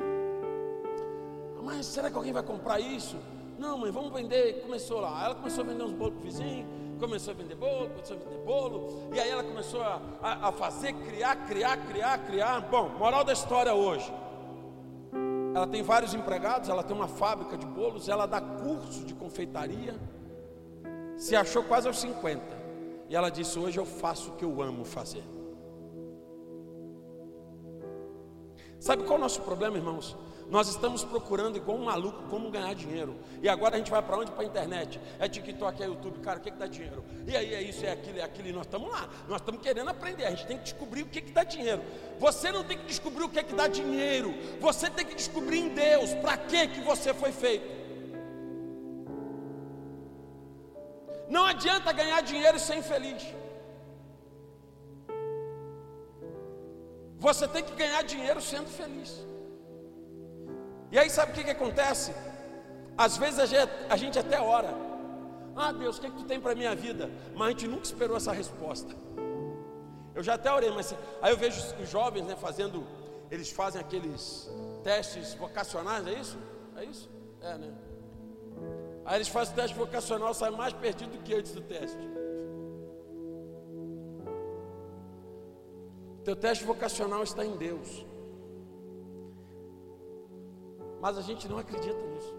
[1.65, 3.17] Mas será que alguém vai comprar isso?
[3.59, 4.63] Não, mãe, vamos vender.
[4.63, 7.91] Começou lá, ela começou a vender uns bolos para o vizinho começou a vender bolo,
[7.91, 12.19] começou a vender bolo, e aí ela começou a, a, a fazer, criar, criar, criar,
[12.27, 12.61] criar.
[12.63, 14.13] Bom, moral da história hoje.
[15.55, 19.95] Ela tem vários empregados, ela tem uma fábrica de bolos, ela dá curso de confeitaria.
[21.17, 22.43] Se achou quase aos 50.
[23.09, 25.25] E ela disse: Hoje eu faço o que eu amo fazer.
[28.79, 30.15] Sabe qual é o nosso problema, irmãos?
[30.49, 33.17] Nós estamos procurando igual um maluco como ganhar dinheiro.
[33.43, 34.31] E agora a gente vai para onde?
[34.31, 35.01] Para a internet.
[35.19, 37.05] É TikTok, é YouTube, cara, o que, que dá dinheiro?
[37.27, 38.49] E aí é isso, é aquilo, é aquilo.
[38.49, 39.09] E nós estamos lá.
[39.29, 40.25] Nós estamos querendo aprender.
[40.25, 41.83] A gente tem que descobrir o que, que dá dinheiro.
[42.21, 44.33] Você não tem que descobrir o que, que dá dinheiro.
[44.61, 47.77] Você tem que descobrir em Deus para que, que você foi feito.
[51.29, 53.23] Não adianta ganhar dinheiro e ser infeliz.
[57.19, 59.27] Você tem que ganhar dinheiro sendo feliz.
[60.97, 62.15] E aí sabe o que, que acontece?
[62.97, 64.75] Às vezes a gente, a gente até ora.
[65.55, 67.11] Ah Deus, o que, que tu tem para a minha vida?
[67.35, 68.95] Mas a gente nunca esperou essa resposta.
[70.15, 72.87] Eu já até orei, mas aí eu vejo os jovens né, fazendo,
[73.31, 74.51] eles fazem aqueles
[74.83, 76.39] testes vocacionais, é isso?
[76.77, 77.11] É isso?
[77.43, 77.75] É, né?
[79.05, 82.09] Aí eles fazem o teste vocacional, saem mais perdido do que antes do teste.
[86.25, 88.06] Teu teste vocacional está em Deus.
[91.07, 92.35] Mas a gente não acredita nisso.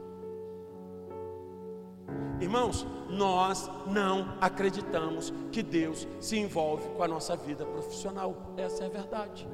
[2.41, 8.53] Irmãos, nós não acreditamos que Deus se envolve com a nossa vida profissional.
[8.57, 9.47] Essa é a verdade.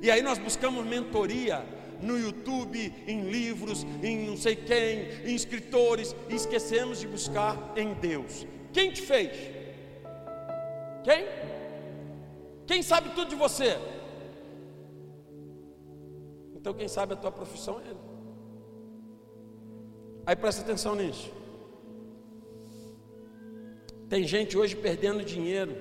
[0.00, 1.66] E aí nós buscamos mentoria
[2.00, 7.92] no YouTube, em livros, em não sei quem, em escritores, e esquecemos de buscar em
[7.94, 8.46] Deus.
[8.72, 9.36] Quem te fez?
[11.02, 11.26] Quem?
[12.68, 13.97] Quem sabe tudo de você?
[16.68, 18.00] Então quem sabe a tua profissão é Ele.
[20.26, 21.32] Aí presta atenção nisso.
[24.06, 25.74] Tem gente hoje perdendo dinheiro,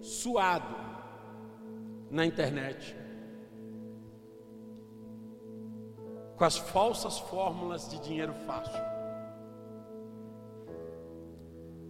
[0.00, 0.74] suado,
[2.10, 2.96] na internet.
[6.36, 8.82] Com as falsas fórmulas de dinheiro fácil.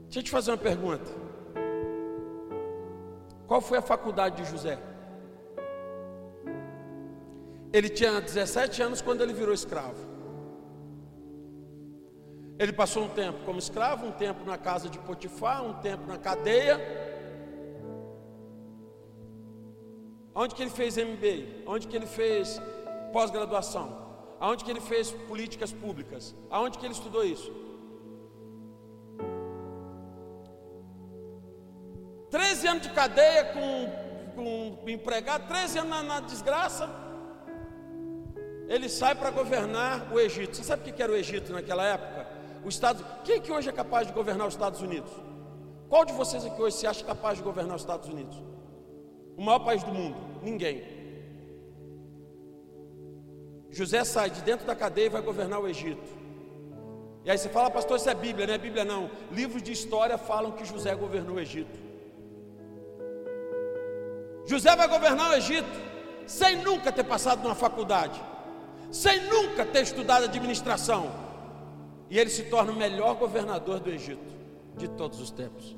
[0.03, 1.11] Deixa eu te fazer uma pergunta.
[3.47, 4.90] Qual foi a faculdade de José?
[7.73, 10.11] Ele tinha 17 anos quando ele virou escravo.
[12.59, 16.19] Ele passou um tempo como escravo, um tempo na casa de Potifar, um tempo na
[16.19, 16.79] cadeia.
[20.35, 21.65] Onde que ele fez MBA?
[21.67, 22.61] Onde que ele fez
[23.13, 23.87] pós-graduação?
[24.39, 26.35] Aonde que ele fez políticas públicas?
[26.51, 27.51] Aonde que ele estudou isso?
[32.31, 33.91] 13 anos de cadeia com,
[34.35, 37.10] com empregado, 13 anos na, na desgraça.
[38.75, 40.57] Ele sai para governar o Egito.
[40.57, 42.25] Você sabe o que era o Egito naquela época?
[42.65, 43.05] O Estado.
[43.25, 45.11] Quem que hoje é capaz de governar os Estados Unidos?
[45.89, 48.41] Qual de vocês aqui hoje se acha capaz de governar os Estados Unidos?
[49.37, 50.17] O maior país do mundo?
[50.41, 50.85] Ninguém.
[53.71, 56.21] José sai de dentro da cadeia e vai governar o Egito.
[57.25, 59.11] E aí você fala, pastor, isso é Bíblia, não é Bíblia não.
[59.33, 61.77] Livros de história falam que José governou o Egito.
[64.47, 65.69] José vai governar o Egito
[66.25, 68.21] sem nunca ter passado numa faculdade,
[68.91, 71.11] sem nunca ter estudado administração.
[72.09, 74.35] E ele se torna o melhor governador do Egito
[74.77, 75.77] de todos os tempos.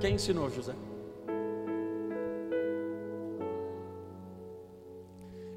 [0.00, 0.74] Quem ensinou José?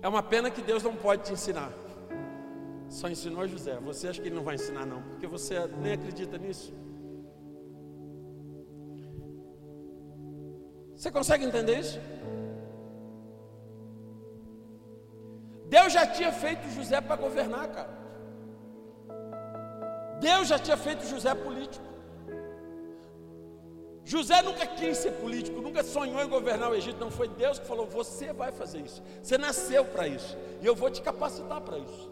[0.01, 1.71] É uma pena que Deus não pode te ensinar.
[2.87, 3.77] Só ensinou José.
[3.83, 5.01] Você acha que ele não vai ensinar, não?
[5.01, 6.73] Porque você nem acredita nisso.
[10.95, 11.99] Você consegue entender isso?
[15.69, 17.89] Deus já tinha feito José para governar, cara.
[20.19, 21.85] Deus já tinha feito José político.
[24.03, 27.67] José nunca quis ser político, nunca sonhou em governar o Egito, não foi Deus que
[27.67, 31.77] falou: você vai fazer isso, você nasceu para isso, e eu vou te capacitar para
[31.77, 32.09] isso.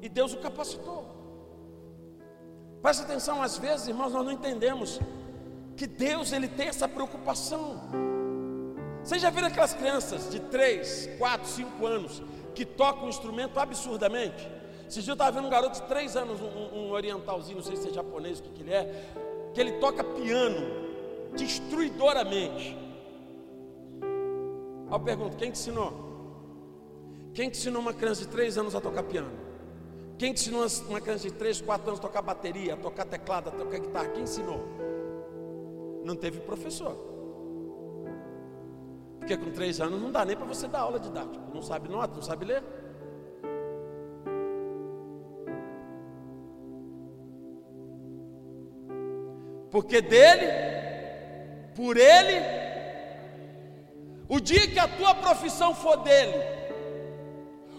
[0.00, 1.04] E Deus o capacitou.
[2.80, 5.00] Presta atenção, às vezes, irmãos, nós não entendemos
[5.76, 7.80] que Deus ele tem essa preocupação.
[9.02, 12.22] Vocês já viram aquelas crianças de 3, 4, 5 anos
[12.54, 14.48] que tocam um instrumento absurdamente?
[14.88, 17.76] Esses dias eu estava vendo um garoto de 3 anos, um, um, orientalzinho, não sei
[17.76, 19.12] se é japonês, o que, que ele é,
[19.52, 20.60] que ele toca piano
[21.36, 22.76] destruidoramente.
[24.86, 25.92] Aí eu pergunto: quem te ensinou?
[27.32, 29.30] Quem te ensinou uma criança de 3 anos a tocar piano?
[30.16, 33.48] Quem te ensinou uma criança de 3, 4 anos a tocar bateria, a tocar teclado,
[33.48, 34.08] a tocar guitarra?
[34.08, 34.60] Quem ensinou?
[36.04, 37.13] Não teve professor.
[39.24, 41.42] Porque com três anos não dá nem para você dar aula didática.
[41.54, 42.62] Não sabe nota, não sabe ler.
[49.70, 50.46] Porque dele,
[51.74, 52.34] por ele,
[54.28, 56.34] o dia que a tua profissão for dele,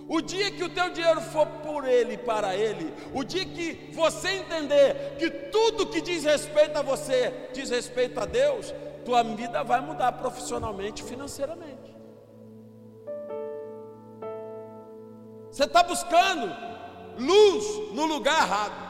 [0.08, 4.30] o dia que o teu dinheiro for por ele, para ele, o dia que você
[4.30, 8.74] entender que tudo que diz respeito a você diz respeito a Deus,
[9.06, 11.95] tua vida vai mudar profissionalmente, financeiramente.
[15.49, 16.47] Você está buscando
[17.18, 18.86] luz no lugar errado.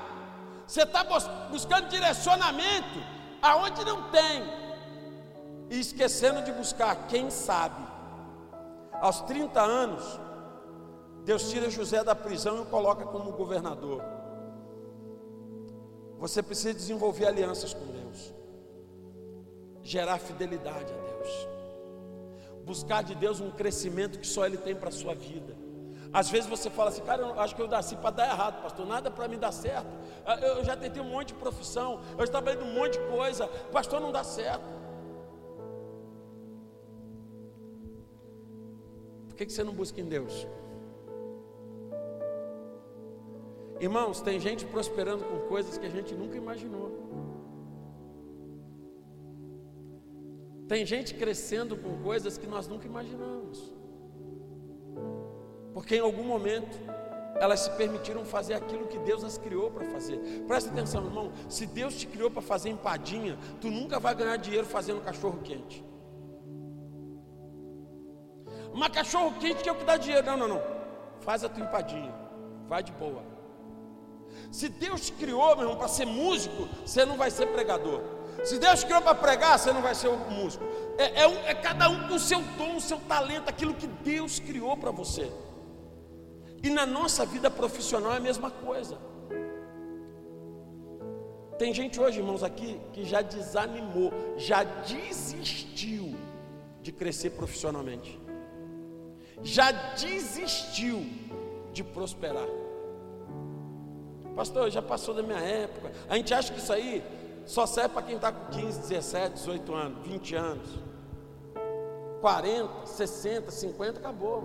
[0.66, 1.04] Você está
[1.52, 3.00] buscando direcionamento
[3.42, 4.44] aonde não tem.
[5.70, 7.86] E esquecendo de buscar quem sabe.
[8.94, 10.20] Aos 30 anos,
[11.24, 14.02] Deus tira José da prisão e o coloca como governador.
[16.20, 18.34] Você precisa desenvolver alianças com Deus,
[19.86, 21.48] gerar fidelidade a Deus,
[22.66, 25.56] buscar de Deus um crescimento que só Ele tem para a sua vida.
[26.12, 28.86] Às vezes você fala assim, cara, eu acho que eu nasci para dar errado, pastor,
[28.88, 29.88] nada para me dar certo.
[30.26, 33.48] Ah, eu já tentei um monte de profissão, eu já trabalhei um monte de coisa,
[33.72, 34.66] pastor, não dá certo.
[39.28, 40.48] Por que você não busca em Deus?
[43.80, 47.25] Irmãos, tem gente prosperando com coisas que a gente nunca imaginou.
[50.68, 53.74] Tem gente crescendo com coisas que nós nunca imaginamos.
[55.74, 56.78] Porque em algum momento
[57.40, 60.18] elas se permitiram fazer aquilo que Deus as criou para fazer.
[60.48, 61.32] Presta atenção, irmão.
[61.50, 65.84] Se Deus te criou para fazer empadinha, tu nunca vai ganhar dinheiro fazendo cachorro quente.
[68.74, 70.26] Uma cachorro quente que é o que dá dinheiro.
[70.26, 70.62] Não, não, não.
[71.20, 72.14] Faz a tua empadinha.
[72.68, 73.24] Vai de boa.
[74.52, 78.02] Se Deus te criou, meu irmão, para ser músico, você não vai ser pregador.
[78.44, 80.64] Se Deus criou para pregar, você não vai ser um músico.
[80.98, 84.40] É, é, é cada um com o seu dom, o seu talento, aquilo que Deus
[84.40, 85.32] criou para você.
[86.62, 88.98] E na nossa vida profissional é a mesma coisa.
[91.58, 96.16] Tem gente hoje, irmãos, aqui que já desanimou, já desistiu
[96.82, 98.20] de crescer profissionalmente,
[99.42, 101.06] já desistiu
[101.72, 102.48] de prosperar.
[104.36, 105.94] Pastor, já passou da minha época.
[106.10, 107.02] A gente acha que isso aí
[107.46, 110.68] só serve para quem está com 15, 17, 18 anos, 20 anos,
[112.22, 114.44] 40, 60, 50, acabou.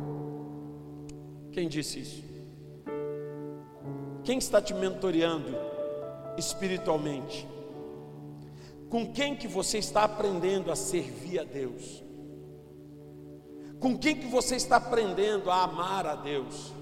[1.52, 2.24] Quem disse isso?
[4.22, 5.56] Quem está te mentoreando
[6.36, 7.48] espiritualmente?
[8.90, 12.02] Com quem que você está aprendendo a servir a Deus?
[13.78, 16.72] Com quem que você está aprendendo a amar a Deus?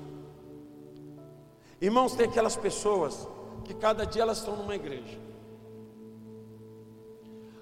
[1.80, 3.28] Irmãos, tem aquelas pessoas
[3.64, 5.27] que cada dia elas estão numa igreja.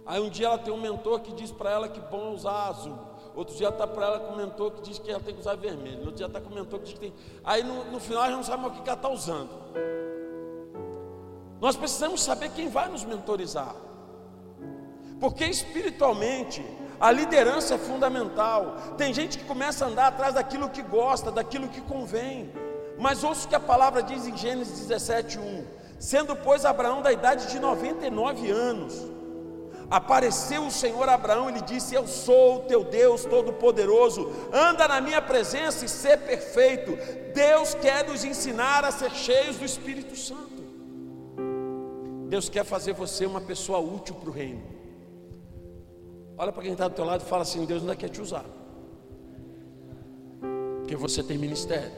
[0.06, 2.96] Aí um dia ela tem um mentor que diz para ela que bom usar azul.
[3.34, 5.98] Outro dia está para ela comentou que diz que ela tem que usar vermelho.
[5.98, 7.14] Outro dia está comentou que diz que tem.
[7.44, 9.50] Aí no, no final gente não sabe mais o que ela está usando.
[11.60, 13.74] Nós precisamos saber quem vai nos mentorizar.
[15.18, 16.64] Porque espiritualmente
[17.00, 18.76] a liderança é fundamental.
[18.96, 22.52] Tem gente que começa a andar atrás daquilo que gosta, daquilo que convém.
[22.98, 25.64] Mas ouça o que a palavra diz em Gênesis 17:1.
[25.98, 29.15] Sendo pois Abraão da idade de 99 anos,
[29.90, 35.00] Apareceu o Senhor Abraão e lhe disse: Eu sou o teu Deus Todo-Poderoso, anda na
[35.00, 36.96] minha presença e ser perfeito.
[37.32, 40.64] Deus quer nos ensinar a ser cheios do Espírito Santo.
[42.28, 44.62] Deus quer fazer você uma pessoa útil para o reino.
[46.36, 48.44] Olha para quem está do teu lado e fala assim: Deus ainda quer te usar,
[50.78, 51.92] porque você tem ministério.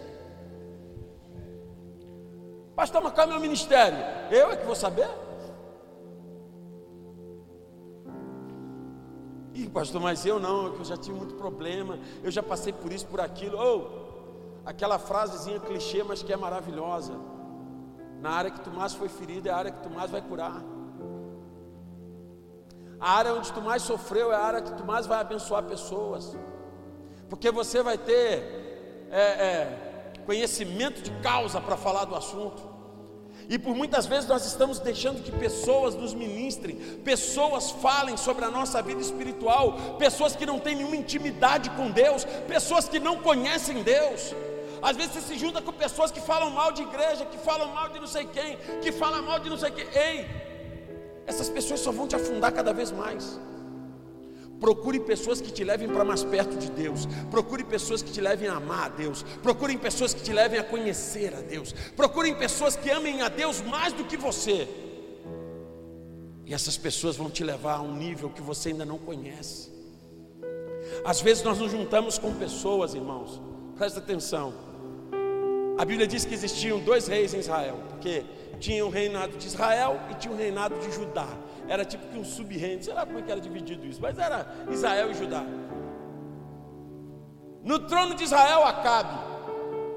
[2.76, 3.98] Pastor, mas qual é meu ministério?
[4.30, 5.08] Eu é que vou saber.
[9.58, 13.04] Ih, pastor, mas eu não, eu já tive muito problema, eu já passei por isso,
[13.06, 13.58] por aquilo.
[13.58, 17.14] Ou oh, aquela frasezinha clichê, mas que é maravilhosa.
[18.20, 20.62] Na área que tu mais foi ferido é a área que tu mais vai curar.
[23.00, 26.36] A área onde tu mais sofreu é a área que tu mais vai abençoar pessoas.
[27.28, 32.62] Porque você vai ter é, é, conhecimento de causa para falar do assunto.
[33.48, 38.50] E por muitas vezes nós estamos deixando que pessoas nos ministrem, pessoas falem sobre a
[38.50, 43.82] nossa vida espiritual, pessoas que não têm nenhuma intimidade com Deus, pessoas que não conhecem
[43.82, 44.34] Deus.
[44.82, 47.88] Às vezes você se junta com pessoas que falam mal de igreja, que falam mal
[47.88, 49.86] de não sei quem, que falam mal de não sei quem.
[49.94, 50.26] Ei,
[51.26, 53.40] essas pessoas só vão te afundar cada vez mais.
[54.60, 57.06] Procure pessoas que te levem para mais perto de Deus.
[57.30, 59.22] Procure pessoas que te levem a amar a Deus.
[59.42, 61.72] Procure pessoas que te levem a conhecer a Deus.
[61.96, 64.68] Procure pessoas que amem a Deus mais do que você.
[66.44, 69.70] E essas pessoas vão te levar a um nível que você ainda não conhece.
[71.04, 73.40] Às vezes nós nos juntamos com pessoas, irmãos.
[73.76, 74.52] Presta atenção.
[75.78, 78.24] A Bíblia diz que existiam dois reis em Israel, porque
[78.58, 81.28] tinha o reinado de Israel e tinha o reinado de Judá
[81.68, 84.46] era tipo que um sub-reino, sei lá como é que era dividido isso, mas era
[84.70, 85.44] Israel e Judá.
[87.62, 89.18] No trono de Israel, Acabe,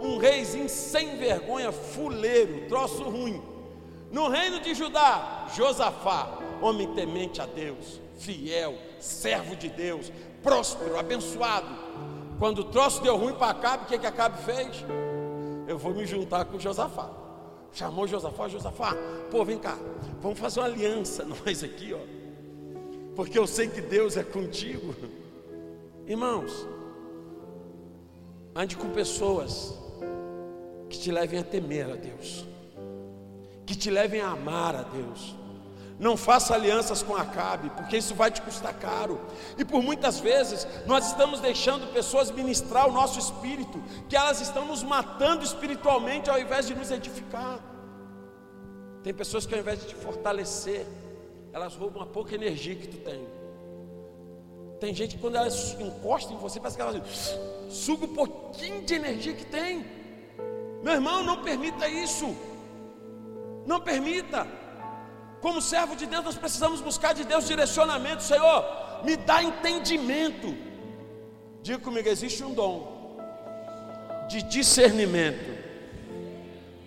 [0.02, 3.42] um reizinho sem vergonha, fuleiro, troço ruim.
[4.12, 10.12] No reino de Judá, Josafá, homem temente a Deus, fiel, servo de Deus,
[10.44, 11.74] próspero, abençoado.
[12.38, 14.84] Quando o troço deu ruim para Acabe, o que, que Acabe fez?
[15.72, 17.10] eu vou me juntar com Josafá.
[17.74, 18.96] Chamou Josafá, Josafá,
[19.30, 19.78] pô, vem cá,
[20.22, 22.00] vamos fazer uma aliança, nós aqui, ó.
[23.16, 24.94] Porque eu sei que Deus é contigo.
[26.06, 26.68] Irmãos,
[28.56, 29.78] ande com pessoas
[30.90, 32.46] que te levem a temer a Deus,
[33.66, 35.36] que te levem a amar a Deus.
[36.02, 39.22] Não faça alianças com Acabe, porque isso vai te custar caro.
[39.56, 43.80] E por muitas vezes nós estamos deixando pessoas ministrar o nosso espírito,
[44.10, 47.60] que elas estão nos matando espiritualmente ao invés de nos edificar.
[49.04, 50.88] Tem pessoas que ao invés de te fortalecer,
[51.54, 53.24] elas roubam a pouca energia que tu tem.
[54.80, 57.38] Tem gente que quando elas encostam em você, parece que elas
[57.70, 59.86] suga um pouquinho de energia que tem.
[60.82, 62.36] Meu irmão, não permita isso.
[63.68, 64.48] Não permita.
[65.42, 68.22] Como servo de Deus, nós precisamos buscar de Deus direcionamento.
[68.22, 68.64] Senhor,
[69.04, 70.56] me dá entendimento.
[71.64, 73.18] Diga comigo: existe um dom
[74.30, 75.52] de discernimento.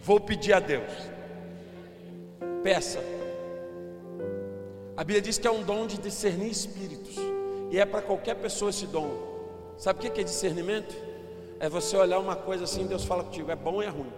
[0.02, 0.92] Vou pedir a Deus.
[2.62, 3.00] Peça.
[4.96, 7.16] A Bíblia diz que é um dom de discernir espíritos.
[7.70, 9.10] E é para qualquer pessoa esse dom.
[9.76, 10.94] Sabe o que é discernimento?
[11.58, 14.12] É você olhar uma coisa assim, Deus fala contigo, é bom ou é ruim.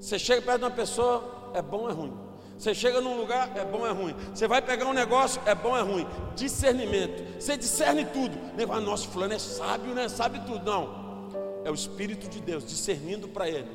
[0.00, 2.29] Você chega perto de uma pessoa, é bom ou é ruim.
[2.60, 4.14] Você chega num lugar, é bom é ruim.
[4.34, 6.06] Você vai pegar um negócio, é bom é ruim.
[6.36, 7.40] Discernimento.
[7.40, 8.36] Você discerne tudo.
[8.54, 10.10] Nem fala, nossa, fulano é sábio, né?
[10.10, 10.62] Sabe tudo.
[10.62, 11.30] Não.
[11.64, 13.66] É o Espírito de Deus discernindo para ele.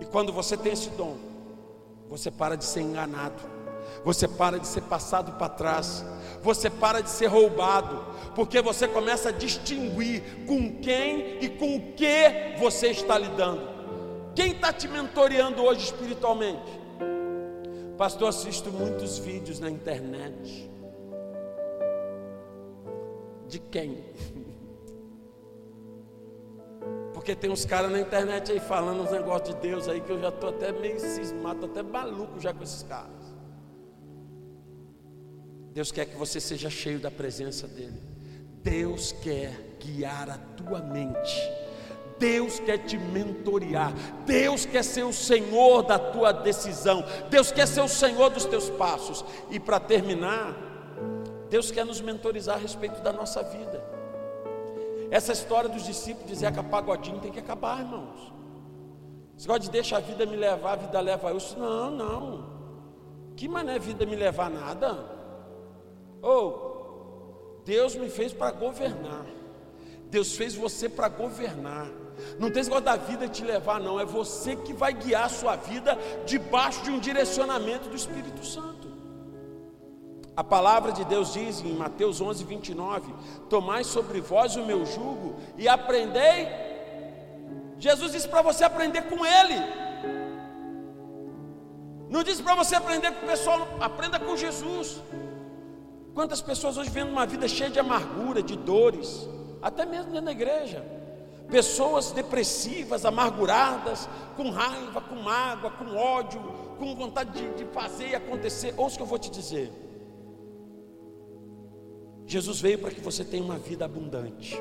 [0.00, 1.16] E quando você tem esse dom,
[2.08, 3.42] você para de ser enganado.
[4.04, 6.04] Você para de ser passado para trás.
[6.40, 8.00] Você para de ser roubado.
[8.36, 13.76] Porque você começa a distinguir com quem e com o que você está lidando.
[14.36, 16.77] Quem está te mentoreando hoje espiritualmente?
[17.98, 20.70] Pastor, assisto muitos vídeos na internet.
[23.48, 24.04] De quem?
[27.12, 30.20] Porque tem uns caras na internet aí falando uns negócios de Deus aí que eu
[30.20, 33.36] já estou até meio cismado, até maluco já com esses caras.
[35.72, 38.00] Deus quer que você seja cheio da presença dEle.
[38.62, 41.57] Deus quer guiar a tua mente
[42.18, 43.92] Deus quer te mentorear,
[44.26, 48.68] Deus quer ser o Senhor da tua decisão, Deus quer ser o Senhor dos teus
[48.70, 49.24] passos.
[49.50, 50.56] E para terminar,
[51.48, 53.82] Deus quer nos mentorizar a respeito da nossa vida.
[55.10, 58.32] Essa história dos discípulos de Zeca Pagodinho tem que acabar, irmãos.
[59.36, 61.38] Você gosta de deixar a vida me levar, a vida leva eu.
[61.56, 62.58] Não, não.
[63.36, 64.98] Que mané vida me levar nada?
[66.20, 69.24] Ou oh, Deus me fez para governar.
[70.10, 71.88] Deus fez você para governar.
[72.38, 73.98] Não tem esse negócio da vida te levar, não.
[73.98, 78.88] É você que vai guiar a sua vida debaixo de um direcionamento do Espírito Santo.
[80.36, 83.12] A palavra de Deus diz em Mateus 11, 29:
[83.48, 86.48] Tomai sobre vós o meu jugo e aprendei.
[87.78, 89.56] Jesus disse para você aprender com Ele.
[92.08, 95.02] Não disse para você aprender com o pessoal, aprenda com Jesus.
[96.14, 99.28] Quantas pessoas hoje vivendo uma vida cheia de amargura, de dores,
[99.60, 100.97] até mesmo dentro da igreja
[101.50, 106.40] pessoas depressivas, amarguradas, com raiva, com mágoa, com ódio,
[106.78, 108.74] com vontade de, de fazer e acontecer.
[108.76, 109.72] Ouça o que eu vou te dizer.
[112.26, 114.60] Jesus veio para que você tenha uma vida abundante.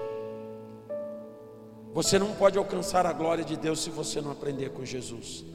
[1.93, 5.45] Você não pode alcançar a glória de Deus se você não aprender com Jesus.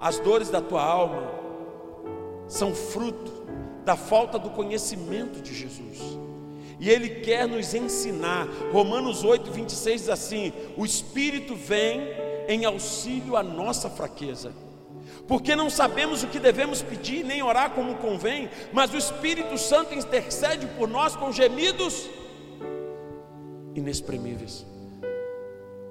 [0.00, 1.22] As dores da tua alma
[2.46, 3.46] são fruto
[3.84, 6.27] da falta do conhecimento de Jesus
[6.80, 8.46] e Ele quer nos ensinar.
[8.72, 12.02] Romanos 8, 26 diz assim: O Espírito vem
[12.48, 14.52] em auxílio à nossa fraqueza,
[15.26, 19.94] porque não sabemos o que devemos pedir, nem orar como convém, mas o Espírito Santo
[19.94, 22.08] intercede por nós com gemidos
[23.74, 24.66] inexprimíveis.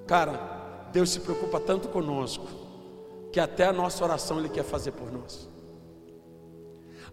[0.07, 2.47] Cara, Deus se preocupa tanto conosco,
[3.31, 5.47] que até a nossa oração Ele quer fazer por nós.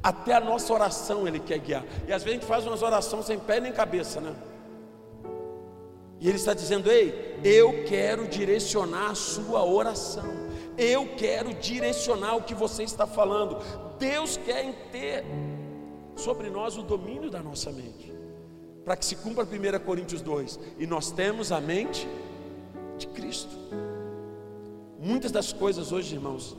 [0.04, 1.82] Até a nossa oração Ele quer guiar.
[2.06, 4.36] E às vezes a gente faz umas orações sem pé nem cabeça, né?
[6.20, 10.44] E Ele está dizendo: Ei, eu quero direcionar a sua oração.
[10.76, 13.56] Eu quero direcionar o que você está falando.
[13.98, 15.24] Deus quer ter
[16.14, 18.12] sobre nós o domínio da nossa mente.
[18.84, 20.60] Para que se cumpra 1 Coríntios 2.
[20.78, 22.06] E nós temos a mente
[22.98, 23.56] de Cristo.
[25.00, 26.54] Muitas das coisas hoje, irmãos,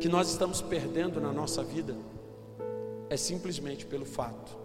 [0.00, 1.94] que nós estamos perdendo na nossa vida
[3.12, 4.56] é simplesmente pelo fato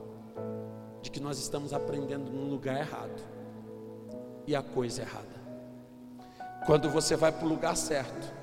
[1.02, 3.22] de que nós estamos aprendendo no lugar errado
[4.46, 5.38] e a coisa errada.
[6.66, 8.34] Quando você vai para o lugar certo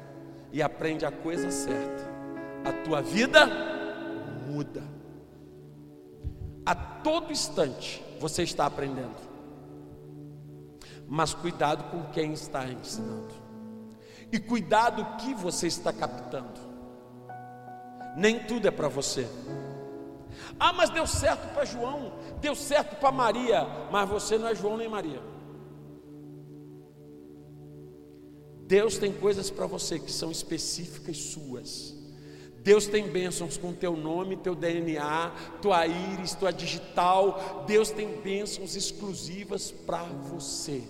[0.53, 2.05] e aprende a coisa certa,
[2.65, 3.47] a tua vida
[4.47, 4.83] muda.
[6.67, 9.17] A todo instante você está aprendendo.
[11.09, 13.35] Mas cuidado com quem está ensinando.
[14.31, 16.61] E cuidado o que você está captando.
[18.17, 19.27] Nem tudo é para você.
[20.59, 24.77] Ah, mas deu certo para João, deu certo para Maria, mas você não é João
[24.77, 25.21] nem Maria.
[28.67, 31.95] Deus tem coisas para você que são específicas suas.
[32.65, 37.65] Deus tem bênçãos com teu nome, teu DNA, tua íris, tua digital.
[37.67, 40.83] Deus tem bênçãos exclusivas para você.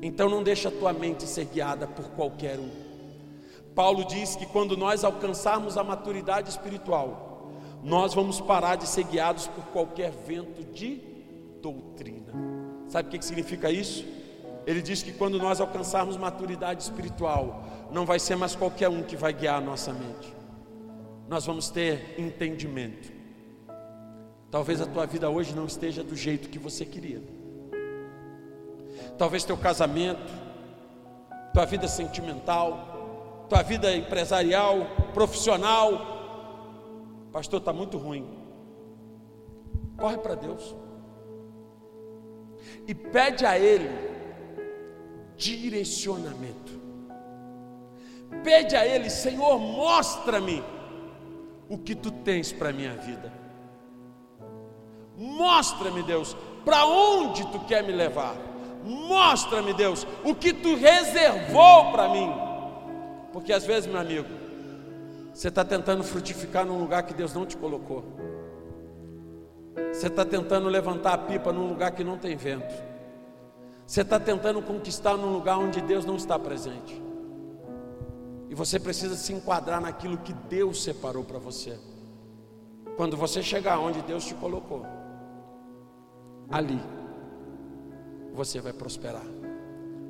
[0.00, 2.70] Então não deixa a tua mente ser guiada por qualquer um.
[3.74, 7.33] Paulo diz que quando nós alcançarmos a maturidade espiritual,
[7.84, 11.02] nós vamos parar de ser guiados por qualquer vento de
[11.60, 12.32] doutrina.
[12.88, 14.06] Sabe o que significa isso?
[14.66, 17.62] Ele diz que quando nós alcançarmos maturidade espiritual,
[17.92, 20.34] não vai ser mais qualquer um que vai guiar a nossa mente.
[21.28, 23.12] Nós vamos ter entendimento.
[24.50, 27.22] Talvez a tua vida hoje não esteja do jeito que você queria.
[29.18, 30.32] Talvez teu casamento,
[31.52, 36.13] tua vida sentimental, tua vida empresarial, profissional,
[37.34, 38.24] pastor, está muito ruim.
[39.98, 40.74] Corre para Deus
[42.86, 43.90] e pede a Ele
[45.36, 46.80] direcionamento.
[48.44, 50.62] Pede a Ele, Senhor, mostra-me
[51.68, 53.32] o que tu tens para a minha vida.
[55.16, 58.36] Mostra-me, Deus, para onde tu quer me levar.
[58.84, 62.32] Mostra-me, Deus, o que tu reservou para mim.
[63.32, 64.43] Porque às vezes, meu amigo,
[65.34, 68.04] você está tentando frutificar num lugar que Deus não te colocou.
[69.92, 72.72] Você está tentando levantar a pipa num lugar que não tem vento.
[73.84, 77.02] Você está tentando conquistar num lugar onde Deus não está presente.
[78.48, 81.76] E você precisa se enquadrar naquilo que Deus separou para você.
[82.96, 84.86] Quando você chegar onde Deus te colocou,
[86.48, 86.80] ali
[88.32, 89.26] você vai prosperar,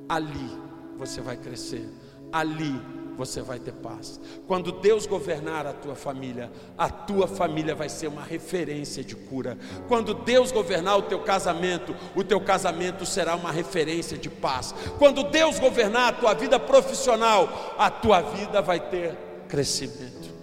[0.07, 0.51] ali
[0.99, 1.89] você vai crescer,
[2.31, 2.79] ali
[3.17, 4.21] você vai ter paz.
[4.47, 9.57] Quando Deus governar a tua família, a tua família vai ser uma referência de cura.
[9.89, 14.75] Quando Deus governar o teu casamento, o teu casamento será uma referência de paz.
[14.99, 19.17] Quando Deus governar a tua vida profissional, a tua vida vai ter
[19.49, 20.35] crescimento.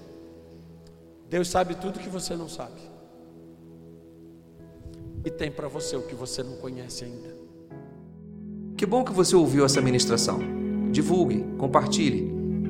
[1.29, 2.81] Deus sabe tudo que você não sabe.
[5.23, 7.35] E tem para você o que você não conhece ainda.
[8.75, 10.39] Que bom que você ouviu essa ministração.
[10.91, 12.30] Divulgue, compartilhe